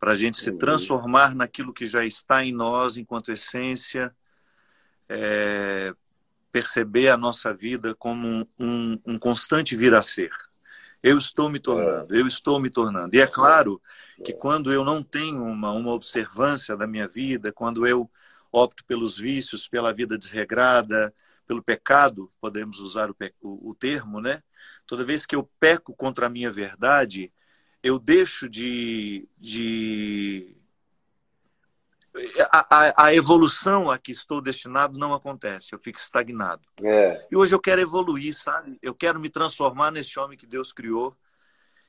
[0.00, 0.56] para a gente se uhum.
[0.56, 4.16] transformar naquilo que já está em nós enquanto essência,
[5.10, 5.94] é,
[6.50, 10.30] perceber a nossa vida como um, um, um, constante vir a ser.
[11.02, 12.18] Eu estou me tornando, é.
[12.18, 13.14] eu estou me tornando.
[13.14, 13.78] E é claro
[14.24, 18.10] que quando eu não tenho uma, uma observância da minha vida, quando eu
[18.50, 21.12] opto pelos vícios, pela vida desregrada,
[21.46, 24.42] pelo pecado, podemos usar o, o termo, né?
[24.92, 27.32] Toda vez que eu peco contra a minha verdade,
[27.82, 29.26] eu deixo de.
[29.38, 30.54] de...
[32.52, 36.60] A, a, a, evolução a que estou destinado não acontece, eu fico estagnado.
[36.84, 37.26] É.
[37.30, 38.78] E hoje eu quero evoluir, sabe?
[38.82, 41.16] Eu quero me transformar nesse homem que Deus criou,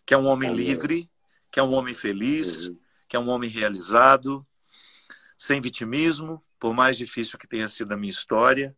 [0.05, 0.63] que é um homem Amém.
[0.63, 1.11] livre,
[1.51, 2.79] que é um homem feliz, uhum.
[3.09, 4.47] que é um homem realizado,
[5.37, 8.73] sem vitimismo, por mais difícil que tenha sido a minha história,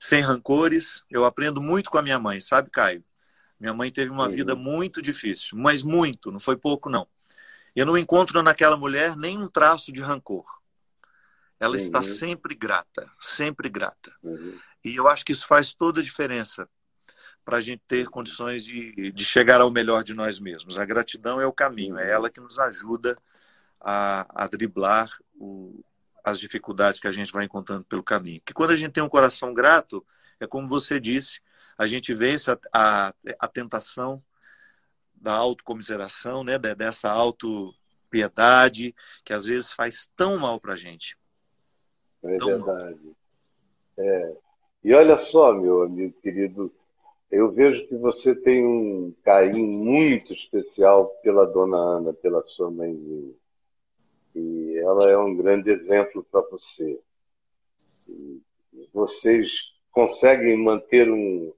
[0.00, 1.04] sem rancores.
[1.08, 3.04] Eu aprendo muito com a minha mãe, sabe, Caio?
[3.62, 4.34] Minha mãe teve uma uhum.
[4.34, 7.06] vida muito difícil, mas muito, não foi pouco, não.
[7.76, 10.44] Eu não encontro naquela mulher nenhum traço de rancor.
[11.60, 11.80] Ela uhum.
[11.80, 14.12] está sempre grata, sempre grata.
[14.20, 14.58] Uhum.
[14.84, 16.68] E eu acho que isso faz toda a diferença
[17.44, 20.76] para a gente ter condições de, de chegar ao melhor de nós mesmos.
[20.76, 23.16] A gratidão é o caminho, é ela que nos ajuda
[23.80, 25.84] a, a driblar o,
[26.24, 28.42] as dificuldades que a gente vai encontrando pelo caminho.
[28.44, 30.04] Que quando a gente tem um coração grato,
[30.40, 31.40] é como você disse,
[31.76, 34.22] a gente vence a, a, a tentação
[35.14, 38.94] da autocomiseração, né, dessa autopiedade,
[39.24, 41.16] que às vezes faz tão mal para a gente.
[42.24, 43.16] É tão verdade.
[43.96, 44.36] É.
[44.84, 46.72] E olha só, meu amigo querido,
[47.30, 53.32] eu vejo que você tem um carinho muito especial pela dona Ana, pela sua mãezinha.
[54.34, 56.98] E ela é um grande exemplo para você.
[58.08, 58.42] E
[58.92, 59.48] vocês
[59.92, 61.52] conseguem manter um,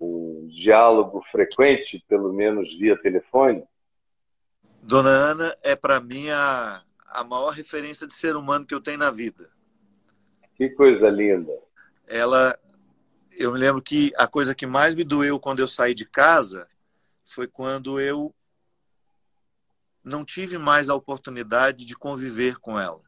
[0.00, 3.62] um diálogo frequente, pelo menos via telefone?
[4.82, 8.98] Dona Ana é para mim a, a maior referência de ser humano que eu tenho
[8.98, 9.50] na vida.
[10.54, 11.52] Que coisa linda.
[12.06, 12.58] Ela,
[13.32, 16.66] eu me lembro que a coisa que mais me doeu quando eu saí de casa
[17.24, 18.34] foi quando eu
[20.02, 23.02] não tive mais a oportunidade de conviver com ela.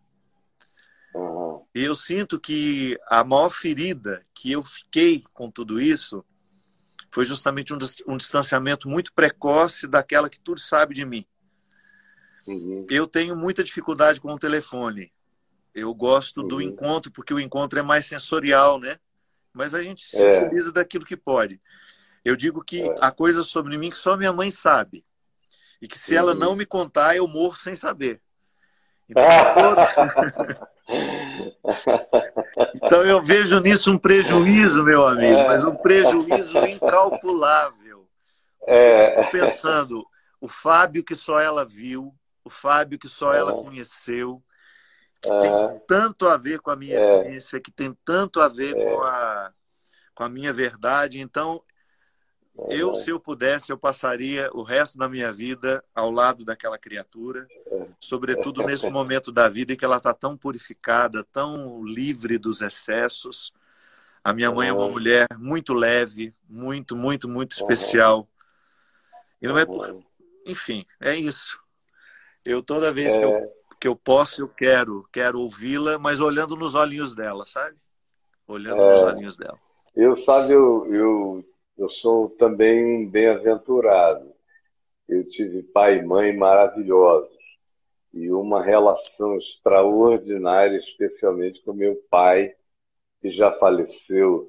[1.14, 1.64] Uhum.
[1.74, 6.24] E eu sinto que a maior ferida que eu fiquei com tudo isso
[7.12, 11.26] foi justamente um, distanciamento muito precoce daquela que tudo sabe de mim.
[12.48, 12.86] Uhum.
[12.88, 15.12] Eu tenho muita dificuldade com o telefone.
[15.74, 16.48] Eu gosto uhum.
[16.48, 18.96] do encontro, porque o encontro é mais sensorial, né?
[19.52, 20.42] Mas a gente se é.
[20.42, 21.60] utiliza daquilo que pode.
[22.24, 22.96] Eu digo que é.
[22.98, 25.04] há coisas sobre mim que só minha mãe sabe.
[25.82, 26.18] E que se uhum.
[26.18, 28.22] ela não me contar, eu morro sem saber.
[32.74, 35.46] Então, eu vejo nisso um prejuízo, meu amigo, é.
[35.46, 38.06] mas um prejuízo incalculável.
[38.66, 39.24] É.
[39.30, 40.04] Pensando,
[40.40, 43.54] o Fábio que só ela viu, o Fábio que só ela é.
[43.54, 44.42] conheceu,
[45.20, 49.02] que tem tanto a ver com a minha essência, que tem tanto a ver com
[49.02, 49.52] a,
[50.14, 51.20] com a minha verdade.
[51.20, 51.62] Então,
[52.68, 57.46] eu, se eu pudesse, eu passaria o resto da minha vida ao lado daquela criatura,
[57.98, 63.52] sobretudo nesse momento da vida em que ela está tão purificada, tão livre dos excessos.
[64.22, 68.28] A minha mãe é uma mulher muito leve, muito, muito, muito especial.
[69.40, 70.02] E não é por...
[70.46, 71.58] Enfim, é isso.
[72.44, 73.52] Eu toda vez que eu, é.
[73.80, 77.76] que eu posso, eu quero, quero ouvi-la, mas olhando nos olhinhos dela, sabe?
[78.46, 79.04] Olhando nos é.
[79.04, 79.58] olhinhos dela.
[79.94, 81.44] Eu, sabe, eu, eu
[81.76, 84.32] eu sou também um bem-aventurado.
[85.08, 87.42] Eu tive pai e mãe maravilhosos
[88.12, 92.54] e uma relação extraordinária, especialmente com meu pai,
[93.20, 94.48] que já faleceu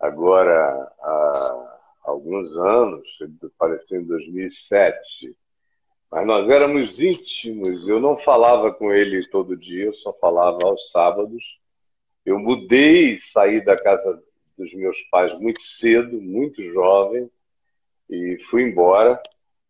[0.00, 5.36] agora há alguns anos, ele faleceu em 2007.
[6.10, 10.90] Mas nós éramos íntimos, eu não falava com ele todo dia, eu só falava aos
[10.90, 11.42] sábados.
[12.24, 14.22] Eu mudei, saí da casa
[14.56, 17.30] dos meus pais muito cedo, muito jovem,
[18.08, 19.20] e fui embora.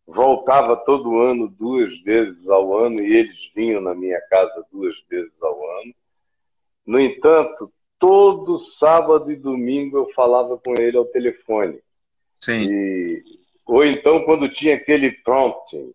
[0.05, 5.31] Voltava todo ano, duas vezes ao ano, e eles vinham na minha casa duas vezes
[5.41, 5.93] ao ano.
[6.85, 11.79] No entanto, todo sábado e domingo eu falava com ele ao telefone.
[12.41, 12.69] Sim.
[12.69, 13.23] E,
[13.65, 15.93] ou então, quando tinha aquele prompting,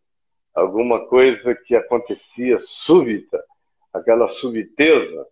[0.55, 3.45] alguma coisa que acontecia súbita,
[3.93, 5.27] aquela subiteza.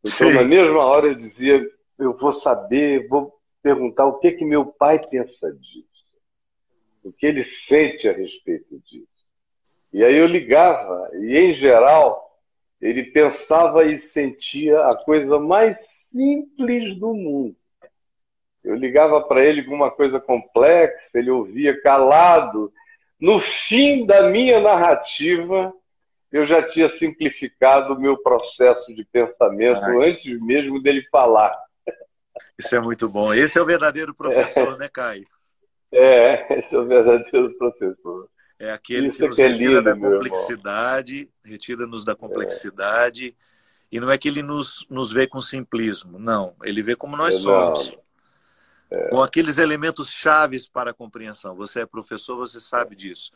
[0.00, 0.34] Então, Sim.
[0.34, 1.68] na mesma hora, eu dizia:
[1.98, 5.86] eu vou saber, vou perguntar o que que meu pai pensa disso,
[7.04, 9.06] o que ele sente a respeito disso.
[9.92, 12.38] E aí eu ligava, e em geral,
[12.80, 15.76] ele pensava e sentia a coisa mais
[16.10, 17.56] simples do mundo.
[18.64, 22.72] Eu ligava para ele com uma coisa complexa, ele ouvia calado.
[23.20, 25.72] No fim da minha narrativa,
[26.30, 31.56] eu já tinha simplificado o meu processo de pensamento antes mesmo dele falar.
[32.58, 33.32] Isso é muito bom.
[33.32, 34.78] Esse é o verdadeiro professor, é.
[34.78, 35.26] né, Caio?
[35.92, 38.28] É, esse é o verdadeiro professor.
[38.58, 43.36] É aquele Isso que nos é retira lindo, da complexidade, retira-nos da complexidade.
[43.38, 43.52] É.
[43.90, 46.54] E não é que ele nos, nos vê com simplismo, não.
[46.62, 47.92] Ele vê como nós somos.
[48.90, 49.08] É.
[49.08, 51.54] Com aqueles elementos chaves para a compreensão.
[51.56, 53.32] Você é professor, você sabe disso.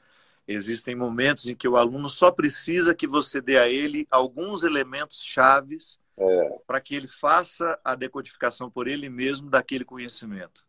[0.46, 5.22] Existem momentos em que o aluno só precisa que você dê a ele alguns elementos
[5.22, 6.58] chaves é.
[6.66, 10.64] para que ele faça a decodificação por ele mesmo daquele conhecimento.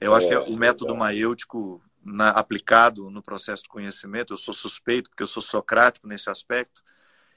[0.00, 4.52] Eu acho que é o método maêutico na, aplicado no processo de conhecimento, eu sou
[4.52, 6.82] suspeito porque eu sou socrático nesse aspecto,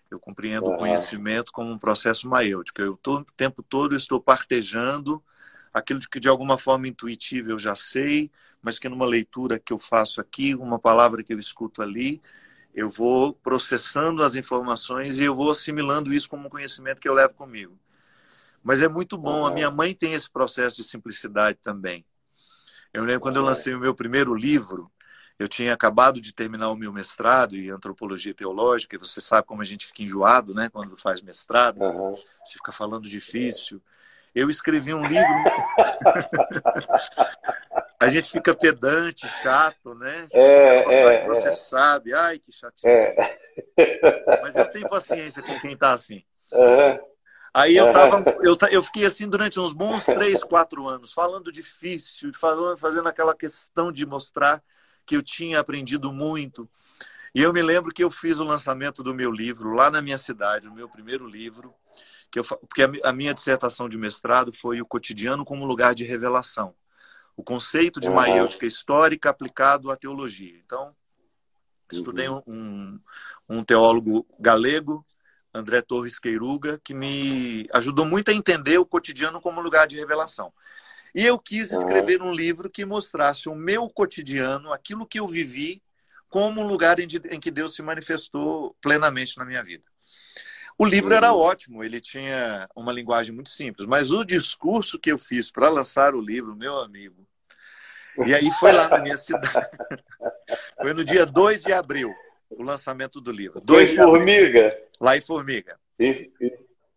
[0.09, 2.81] eu compreendo o conhecimento como um processo maêutico.
[2.81, 5.23] Eu tô, o tempo todo estou partejando
[5.73, 8.31] aquilo que de alguma forma intuitiva eu já sei,
[8.61, 12.21] mas que numa leitura que eu faço aqui, uma palavra que eu escuto ali,
[12.75, 17.13] eu vou processando as informações e eu vou assimilando isso como um conhecimento que eu
[17.13, 17.79] levo comigo.
[18.61, 22.05] Mas é muito bom, a minha mãe tem esse processo de simplicidade também.
[22.93, 24.91] Eu lembro quando eu lancei o meu primeiro livro,
[25.39, 29.61] eu tinha acabado de terminar o meu mestrado em antropologia teológica, e você sabe como
[29.61, 32.11] a gente fica enjoado, né, quando faz mestrado, uhum.
[32.11, 33.81] você fica falando difícil.
[34.33, 35.23] Eu escrevi um livro.
[37.99, 40.27] a gente fica pedante, chato, né?
[40.31, 41.51] É, é, você é.
[41.51, 42.87] sabe, ai que chatice.
[42.87, 43.15] É.
[44.41, 46.23] Mas eu tenho paciência com quem está assim.
[46.51, 46.99] Uhum.
[47.53, 52.33] Aí eu tava, eu, eu fiquei assim durante uns bons três, quatro anos, falando difícil,
[52.33, 54.61] falando, fazendo aquela questão de mostrar
[55.05, 56.69] que eu tinha aprendido muito.
[57.33, 60.17] E eu me lembro que eu fiz o lançamento do meu livro lá na minha
[60.17, 61.73] cidade, o meu primeiro livro,
[62.29, 66.73] que eu, porque a, minha dissertação de mestrado foi o cotidiano como lugar de revelação.
[67.35, 70.57] O conceito de maêutica histórica aplicado à teologia.
[70.65, 70.95] Então,
[71.91, 72.41] estudei uhum.
[72.47, 72.99] um,
[73.49, 75.05] um teólogo galego,
[75.53, 80.51] André Torres Queiruga, que me ajudou muito a entender o cotidiano como lugar de revelação.
[81.13, 85.81] E eu quis escrever um livro que mostrasse o meu cotidiano, aquilo que eu vivi,
[86.27, 89.87] como um lugar em que Deus se manifestou plenamente na minha vida.
[90.77, 91.39] O livro era uhum.
[91.39, 96.13] ótimo, ele tinha uma linguagem muito simples, mas o discurso que eu fiz para lançar
[96.13, 97.25] o livro, meu amigo,
[98.25, 99.47] e aí foi lá na minha cidade,
[100.81, 102.13] foi no dia 2 de abril,
[102.49, 103.61] o lançamento do livro.
[103.61, 104.77] Dois em Formiga?
[104.99, 105.79] Lá em Formiga.
[105.97, 106.31] Em,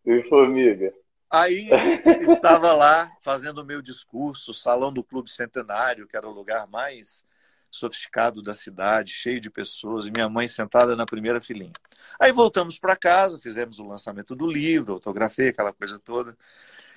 [0.04, 0.92] em Formiga.
[1.30, 1.68] Aí
[2.22, 7.24] estava lá fazendo o meu discurso, salão do Clube Centenário, que era o lugar mais
[7.70, 11.72] sofisticado da cidade, cheio de pessoas, e minha mãe sentada na primeira filinha.
[12.20, 16.36] Aí voltamos para casa, fizemos o lançamento do livro, autografei, aquela coisa toda.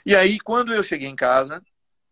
[0.06, 1.62] E aí, quando eu cheguei em casa,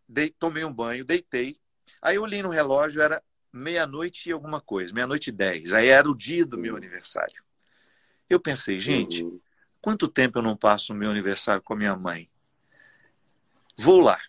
[0.08, 1.56] dei, tomei um banho, deitei.
[2.02, 5.72] Aí eu olhei no relógio, era meia-noite e alguma coisa, meia-noite e dez.
[5.72, 7.42] Aí era o dia do meu aniversário.
[8.28, 9.40] Eu pensei, gente, uhum.
[9.80, 12.30] quanto tempo eu não passo o meu aniversário com a minha mãe?
[13.76, 14.20] Vou lá.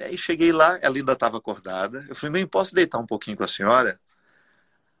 [0.00, 2.06] E aí cheguei lá, ela ainda estava acordada.
[2.08, 4.00] Eu falei, mãe, posso deitar um pouquinho com a senhora?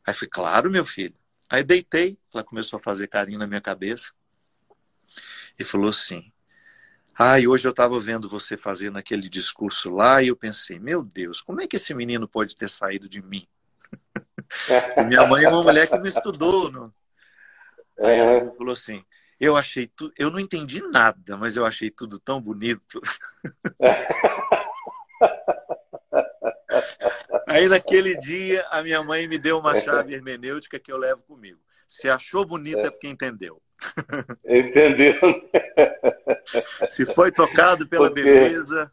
[0.06, 1.14] Aí falei, claro, meu filho.
[1.48, 4.12] Aí deitei, ela começou a fazer carinho na minha cabeça
[5.58, 6.30] e falou assim:
[7.18, 11.40] Ai, hoje eu estava vendo você fazendo aquele discurso lá e eu pensei, meu Deus,
[11.40, 13.48] como é que esse menino pode ter saído de mim?
[15.08, 16.70] minha mãe é uma mulher que me estudou.
[16.70, 16.92] Não?
[17.98, 19.02] Aí ela falou assim:
[19.40, 23.00] eu achei tudo, eu não entendi nada, mas eu achei tudo tão bonito.
[27.46, 31.58] Aí naquele dia a minha mãe me deu uma chave hermenêutica que eu levo comigo.
[31.86, 33.60] Se achou bonita é porque entendeu.
[34.46, 35.14] Entendeu?
[36.88, 38.90] Se foi tocado pela porque, beleza.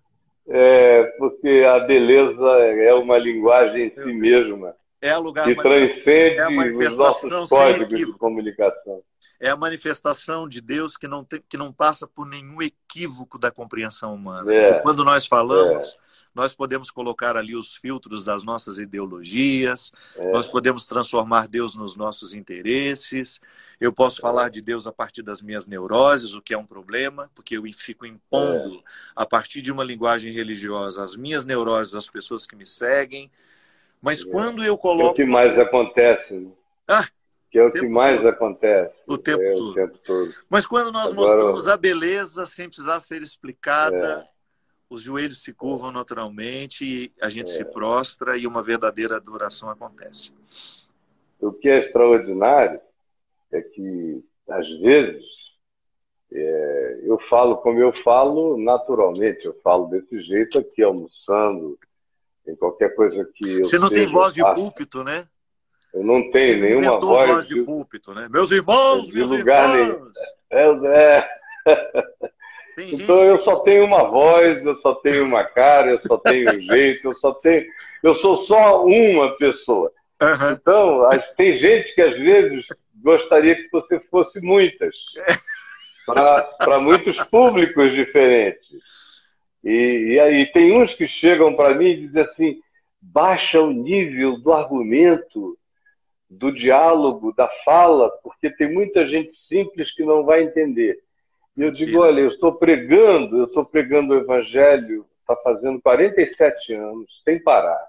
[0.48, 2.50] É, porque a beleza
[2.80, 4.76] é uma linguagem em si mesma.
[5.02, 9.04] É o lugar que transcende é os nossos códigos de comunicação.
[9.40, 13.52] É a manifestação de Deus que não, tem, que não passa por nenhum equívoco da
[13.52, 14.52] compreensão humana.
[14.52, 16.07] É, Quando nós falamos, é
[16.38, 20.32] nós podemos colocar ali os filtros das nossas ideologias, é.
[20.32, 23.42] nós podemos transformar Deus nos nossos interesses.
[23.82, 27.28] Eu posso falar de Deus a partir das minhas neuroses, o que é um problema,
[27.34, 28.82] porque eu fico impondo, é.
[29.16, 33.32] a partir de uma linguagem religiosa, as minhas neuroses às pessoas que me seguem.
[34.00, 34.30] Mas é.
[34.30, 35.10] quando eu coloco.
[35.10, 36.36] É o que mais acontece.
[36.36, 36.52] Né?
[36.88, 37.08] Ah,
[37.50, 38.30] que é o que mais todo.
[38.30, 38.94] acontece.
[39.08, 39.70] O tempo, é, todo.
[39.72, 40.36] o tempo, todo.
[40.48, 41.36] Mas quando nós Agora...
[41.36, 44.37] mostramos a beleza sem precisar ser explicada, é
[44.90, 47.54] os joelhos se curvam naturalmente, a gente é.
[47.54, 50.32] se prostra e uma verdadeira adoração acontece.
[51.40, 52.80] O que é extraordinário
[53.52, 55.24] é que, às vezes,
[56.30, 61.80] É, eu falo como eu falo naturalmente, eu falo desse jeito aqui, almoçando,
[62.46, 65.26] em qualquer coisa que Você não tem voz de púlpito, né?
[65.94, 67.56] Eu não tenho Você nenhuma voz, voz de...
[67.56, 68.28] de púlpito, né?
[68.30, 70.12] Meus irmãos, de meus lugar irmãos.
[70.52, 70.84] nenhum.
[70.86, 71.30] É, é.
[72.78, 76.62] Então eu só tenho uma voz, eu só tenho uma cara, eu só tenho um
[76.62, 77.66] jeito, eu só tenho.
[78.04, 79.92] Eu sou só uma pessoa.
[80.22, 80.52] Uhum.
[80.52, 82.66] Então, tem gente que às vezes
[83.02, 84.96] gostaria que você fosse muitas.
[86.06, 88.68] Para muitos públicos diferentes.
[89.64, 92.60] E, e aí tem uns que chegam para mim e dizem assim:
[93.02, 95.58] baixa o nível do argumento,
[96.30, 101.00] do diálogo, da fala, porque tem muita gente simples que não vai entender.
[101.58, 106.74] E eu digo, olha, eu estou pregando, eu estou pregando o Evangelho, está fazendo 47
[106.74, 107.84] anos, sem parar.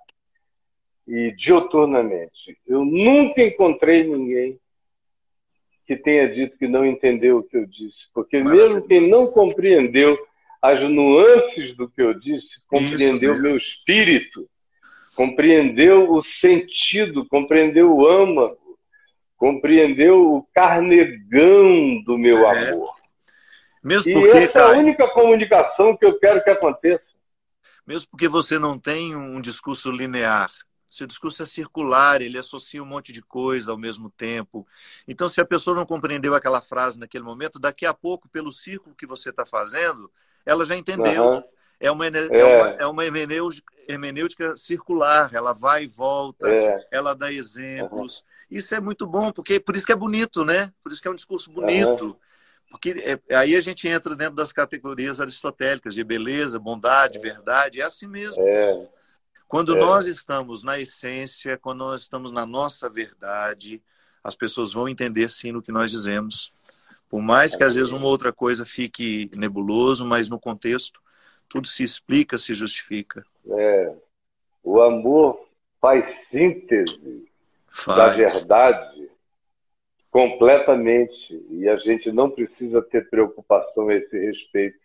[1.07, 2.59] E dioturnamente.
[2.66, 4.59] Eu nunca encontrei ninguém
[5.86, 8.09] que tenha dito que não entendeu o que eu disse.
[8.15, 10.19] Porque mesmo quem não compreendeu
[10.61, 14.49] as nuances do que eu disse, compreendeu o meu espírito,
[15.15, 18.78] compreendeu o sentido, compreendeu o âmago,
[19.36, 22.70] compreendeu o carnegão do meu é.
[22.70, 22.97] amor.
[23.89, 27.02] Mesmo e porque, essa é a única comunicação que eu quero que aconteça.
[27.86, 30.51] Mesmo porque você não tem um discurso linear.
[30.90, 34.66] Seu discurso é circular, ele associa um monte de coisa ao mesmo tempo.
[35.06, 38.94] Então, se a pessoa não compreendeu aquela frase naquele momento, daqui a pouco, pelo círculo
[38.94, 40.10] que você está fazendo,
[40.44, 41.24] ela já entendeu.
[41.24, 41.43] Uhum.
[41.81, 42.10] É uma, é.
[42.10, 46.86] é uma, é uma hermenêutica, hermenêutica, circular, ela vai e volta, é.
[46.90, 48.20] ela dá exemplos.
[48.20, 48.59] Uhum.
[48.59, 50.73] Isso é muito bom, porque por isso que é bonito, né?
[50.82, 52.06] Por isso que é um discurso bonito.
[52.06, 52.16] Uhum.
[52.70, 57.20] Porque é, aí a gente entra dentro das categorias aristotélicas de beleza, bondade, é.
[57.20, 57.81] verdade.
[57.81, 58.43] É assim mesmo.
[58.47, 58.89] É.
[59.47, 59.81] Quando é.
[59.81, 63.82] nós estamos na essência, quando nós estamos na nossa verdade,
[64.23, 66.53] as pessoas vão entender sim no que nós dizemos.
[67.09, 71.01] Por mais que às vezes uma outra coisa fique nebuloso, mas no contexto
[71.49, 73.24] tudo se explica, se justifica.
[73.51, 73.95] É.
[74.62, 75.49] O amor
[75.81, 77.27] faz síntese
[77.69, 77.97] faz.
[77.97, 79.09] da verdade
[80.10, 84.78] completamente e a gente não precisa ter preocupação a esse respeito.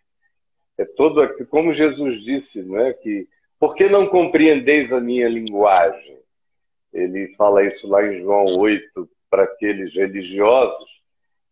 [0.76, 3.28] É todo aqui, como Jesus disse, não é que
[3.58, 6.18] por que não compreendeis a minha linguagem?
[6.92, 10.88] Ele fala isso lá em João 8 para aqueles religiosos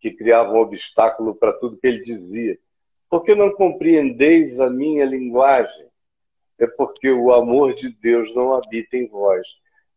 [0.01, 2.59] que criavam obstáculo para tudo que ele dizia.
[3.09, 5.87] Por que não compreendeis a minha linguagem?
[6.59, 9.47] É porque o amor de Deus não habita em vós.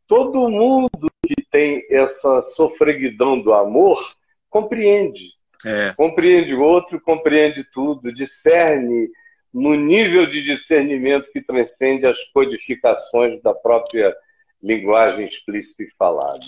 [0.07, 1.09] Todo mundo
[1.55, 3.97] tem essa sofreguidão do amor
[4.49, 5.31] compreende.
[5.65, 5.93] É.
[5.95, 9.09] Compreende o outro, compreende tudo, discerne
[9.53, 14.13] no nível de discernimento que transcende as codificações da própria
[14.61, 16.45] linguagem explícita e falada.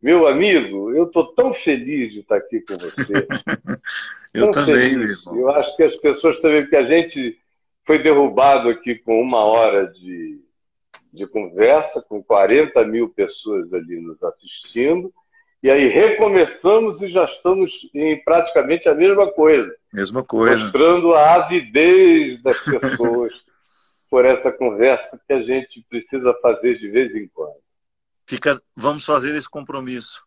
[0.00, 3.26] Meu amigo, eu estou tão feliz de estar aqui com você.
[4.32, 5.26] eu tão também, feliz.
[5.26, 7.36] Eu acho que as pessoas também, porque a gente
[7.84, 10.40] foi derrubado aqui com uma hora de,
[11.12, 15.12] de conversa, com 40 mil pessoas ali nos assistindo,
[15.62, 19.74] e aí recomeçamos e já estamos em praticamente a mesma coisa.
[19.92, 20.62] Mesma coisa.
[20.62, 23.32] Mostrando a avidez das pessoas
[24.08, 27.60] por essa conversa que a gente precisa fazer de vez em quando.
[28.26, 30.24] Fica, vamos fazer esse compromisso.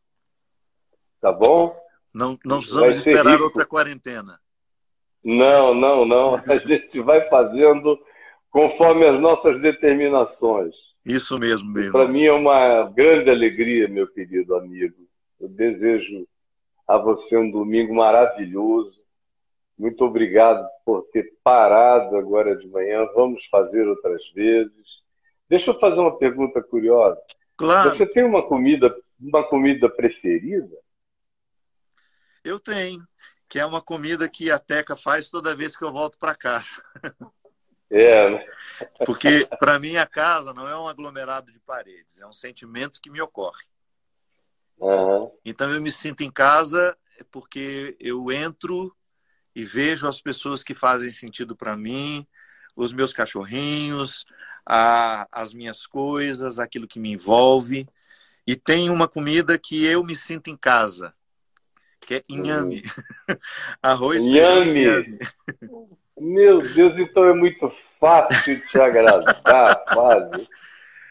[1.19, 1.75] Tá bom?
[2.13, 4.39] Não, não precisamos esperar outra quarentena.
[5.23, 6.35] Não, não, não.
[6.47, 7.99] A gente vai fazendo
[8.53, 10.75] conforme as nossas determinações.
[11.03, 11.91] Isso mesmo, mesmo.
[11.91, 14.95] Para mim é uma grande alegria, meu querido amigo.
[15.41, 16.27] Eu desejo
[16.87, 19.01] a você um domingo maravilhoso.
[19.75, 23.03] Muito obrigado por ter parado agora de manhã.
[23.15, 25.01] Vamos fazer outras vezes.
[25.49, 27.19] Deixa eu fazer uma pergunta curiosa.
[27.57, 27.97] Claro.
[27.97, 30.77] Você tem uma comida, uma comida preferida?
[32.43, 33.03] Eu tenho,
[33.49, 36.83] que é uma comida que a Teca faz toda vez que eu volto para casa.
[37.93, 38.29] É.
[38.31, 38.43] Né?
[39.05, 43.11] Porque para mim a casa não é um aglomerado de paredes, é um sentimento que
[43.11, 43.63] me ocorre.
[44.79, 45.31] Uhum.
[45.45, 46.97] Então eu me sinto em casa
[47.31, 48.93] porque eu entro
[49.55, 52.27] e vejo as pessoas que fazem sentido para mim,
[52.75, 54.25] os meus cachorrinhos,
[54.65, 57.87] a, as minhas coisas, aquilo que me envolve.
[58.45, 61.13] E tem uma comida que eu me sinto em casa,
[62.01, 62.83] que é inhame.
[63.29, 63.37] Uhum.
[63.81, 64.81] Arroz inhame.
[64.81, 65.19] inhame.
[66.19, 70.47] Meu Deus, então é muito fácil te agradar, quase.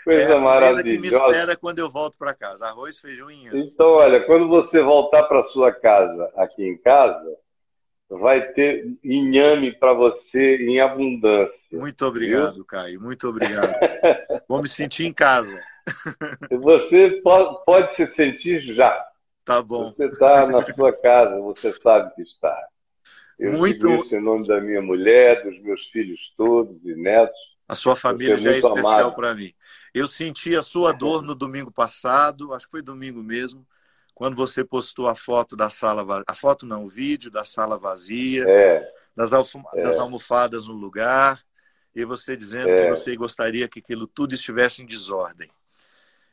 [0.04, 0.82] Coisa é maravilhosa.
[0.82, 2.66] que me espera quando eu volto para casa.
[2.66, 3.46] Arroz, feijão e.
[3.52, 7.36] Então, olha, quando você voltar para sua casa, aqui em casa,
[8.10, 11.54] vai ter inhame para você em abundância.
[11.70, 12.64] Muito obrigado, viu?
[12.64, 13.00] Caio.
[13.00, 13.72] Muito obrigado.
[14.48, 15.60] Vou me sentir em casa.
[16.50, 19.04] Você pode, pode se sentir já.
[19.44, 19.92] Tá bom.
[19.92, 22.56] Você está na sua casa, você sabe que está.
[23.42, 23.90] Eu Muito...
[23.90, 27.36] isso em nome da minha mulher, dos meus filhos todos e netos.
[27.66, 29.52] A sua família já é especial para mim.
[29.92, 33.66] Eu senti a sua dor no domingo passado, acho que foi domingo mesmo,
[34.14, 36.24] quando você postou a foto da sala vazia.
[36.28, 39.64] A foto não, o vídeo da sala vazia, é, das, alfum...
[39.74, 39.82] é.
[39.82, 41.42] das almofadas no lugar,
[41.96, 42.84] e você dizendo é.
[42.84, 45.50] que você gostaria que aquilo tudo estivesse em desordem.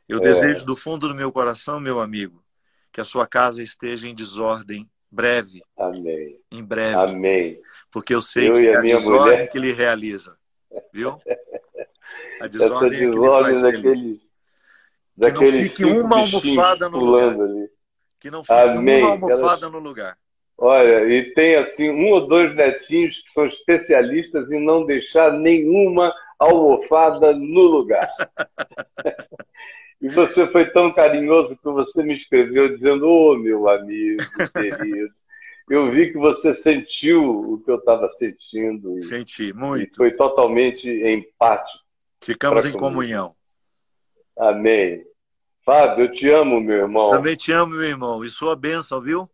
[0.08, 0.20] Eu é.
[0.20, 2.40] desejo do fundo do meu coração, meu amigo,
[2.92, 5.62] que a sua casa esteja em desordem breve.
[5.76, 6.38] Amém.
[6.50, 6.94] Em breve.
[6.94, 7.60] Amém.
[7.90, 9.48] Porque eu sei eu que é a desordem mulher...
[9.48, 10.36] que ele realiza.
[10.92, 11.18] Viu?
[12.40, 14.20] A desordem, Essa desordem é daquele,
[15.16, 15.68] daquele.
[15.70, 17.40] Que não fique uma almofada no lugar.
[17.40, 17.70] Ali.
[18.20, 19.02] Que não fique Amém.
[19.02, 20.16] uma almofada no lugar.
[20.62, 26.14] Olha, e tem assim um ou dois netinhos que são especialistas em não deixar nenhuma
[26.38, 28.08] almofada no lugar.
[30.00, 34.22] e você foi tão carinhoso que você me escreveu dizendo: Ô oh, meu amigo
[34.54, 35.14] querido,
[35.68, 38.98] eu vi que você sentiu o que eu estava sentindo.
[38.98, 39.92] E, Senti, muito.
[39.92, 41.84] E foi totalmente empático.
[42.22, 43.34] Ficamos em comunhão.
[44.38, 45.04] Amém.
[45.64, 47.10] Fábio, eu te amo, meu irmão.
[47.10, 48.24] Também te amo, meu irmão.
[48.24, 49.28] E sua bênção, viu?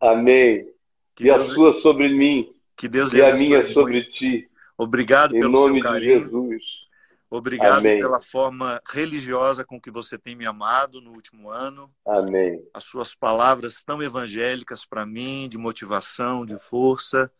[0.00, 0.68] Amém.
[1.14, 1.48] Que e Deus...
[1.48, 2.52] a sua sobre mim.
[2.76, 4.48] Que Deus e a minha sobre ti.
[4.76, 6.18] Obrigado em pelo nome seu carinho.
[6.18, 6.89] De Jesus.
[7.30, 8.00] Obrigado Amém.
[8.00, 11.88] pela forma religiosa com que você tem me amado no último ano.
[12.04, 12.60] Amém.
[12.74, 17.30] As suas palavras tão evangélicas para mim, de motivação, de força.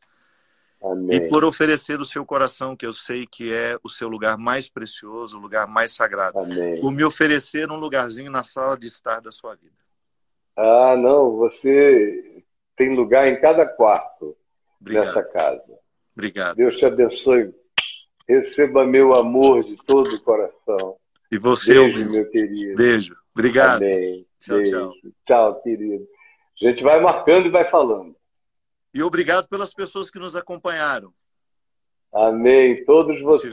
[0.81, 1.17] Amém.
[1.17, 4.69] E por oferecer o seu coração, que eu sei que é o seu lugar mais
[4.69, 6.39] precioso, o lugar mais sagrado.
[6.39, 6.81] Amém.
[6.81, 9.75] Por me oferecer um lugarzinho na sala de estar da sua vida.
[10.57, 12.45] Ah, não, você
[12.77, 14.37] tem lugar em cada quarto
[14.81, 15.07] Obrigado.
[15.07, 15.79] nessa casa.
[16.15, 16.57] Obrigado.
[16.57, 17.53] Deus te abençoe.
[18.31, 20.97] Receba meu amor de todo o coração.
[21.33, 22.77] E você, Beijo, meu querido.
[22.77, 23.17] Beijo.
[23.35, 23.83] Obrigado.
[23.83, 24.25] Amém.
[24.39, 24.71] Tchau, Beijo.
[24.71, 24.95] tchau.
[25.27, 26.07] Tchau, querido.
[26.63, 28.15] A gente vai marcando e vai falando.
[28.95, 31.13] E obrigado pelas pessoas que nos acompanharam.
[32.13, 32.85] Amém.
[32.85, 33.53] Todos vocês,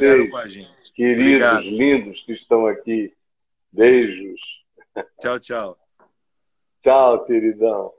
[0.94, 1.62] queridos, obrigado.
[1.62, 3.12] lindos que estão aqui.
[3.72, 4.40] Beijos.
[5.20, 5.78] Tchau, tchau.
[6.84, 7.94] Tchau, queridão.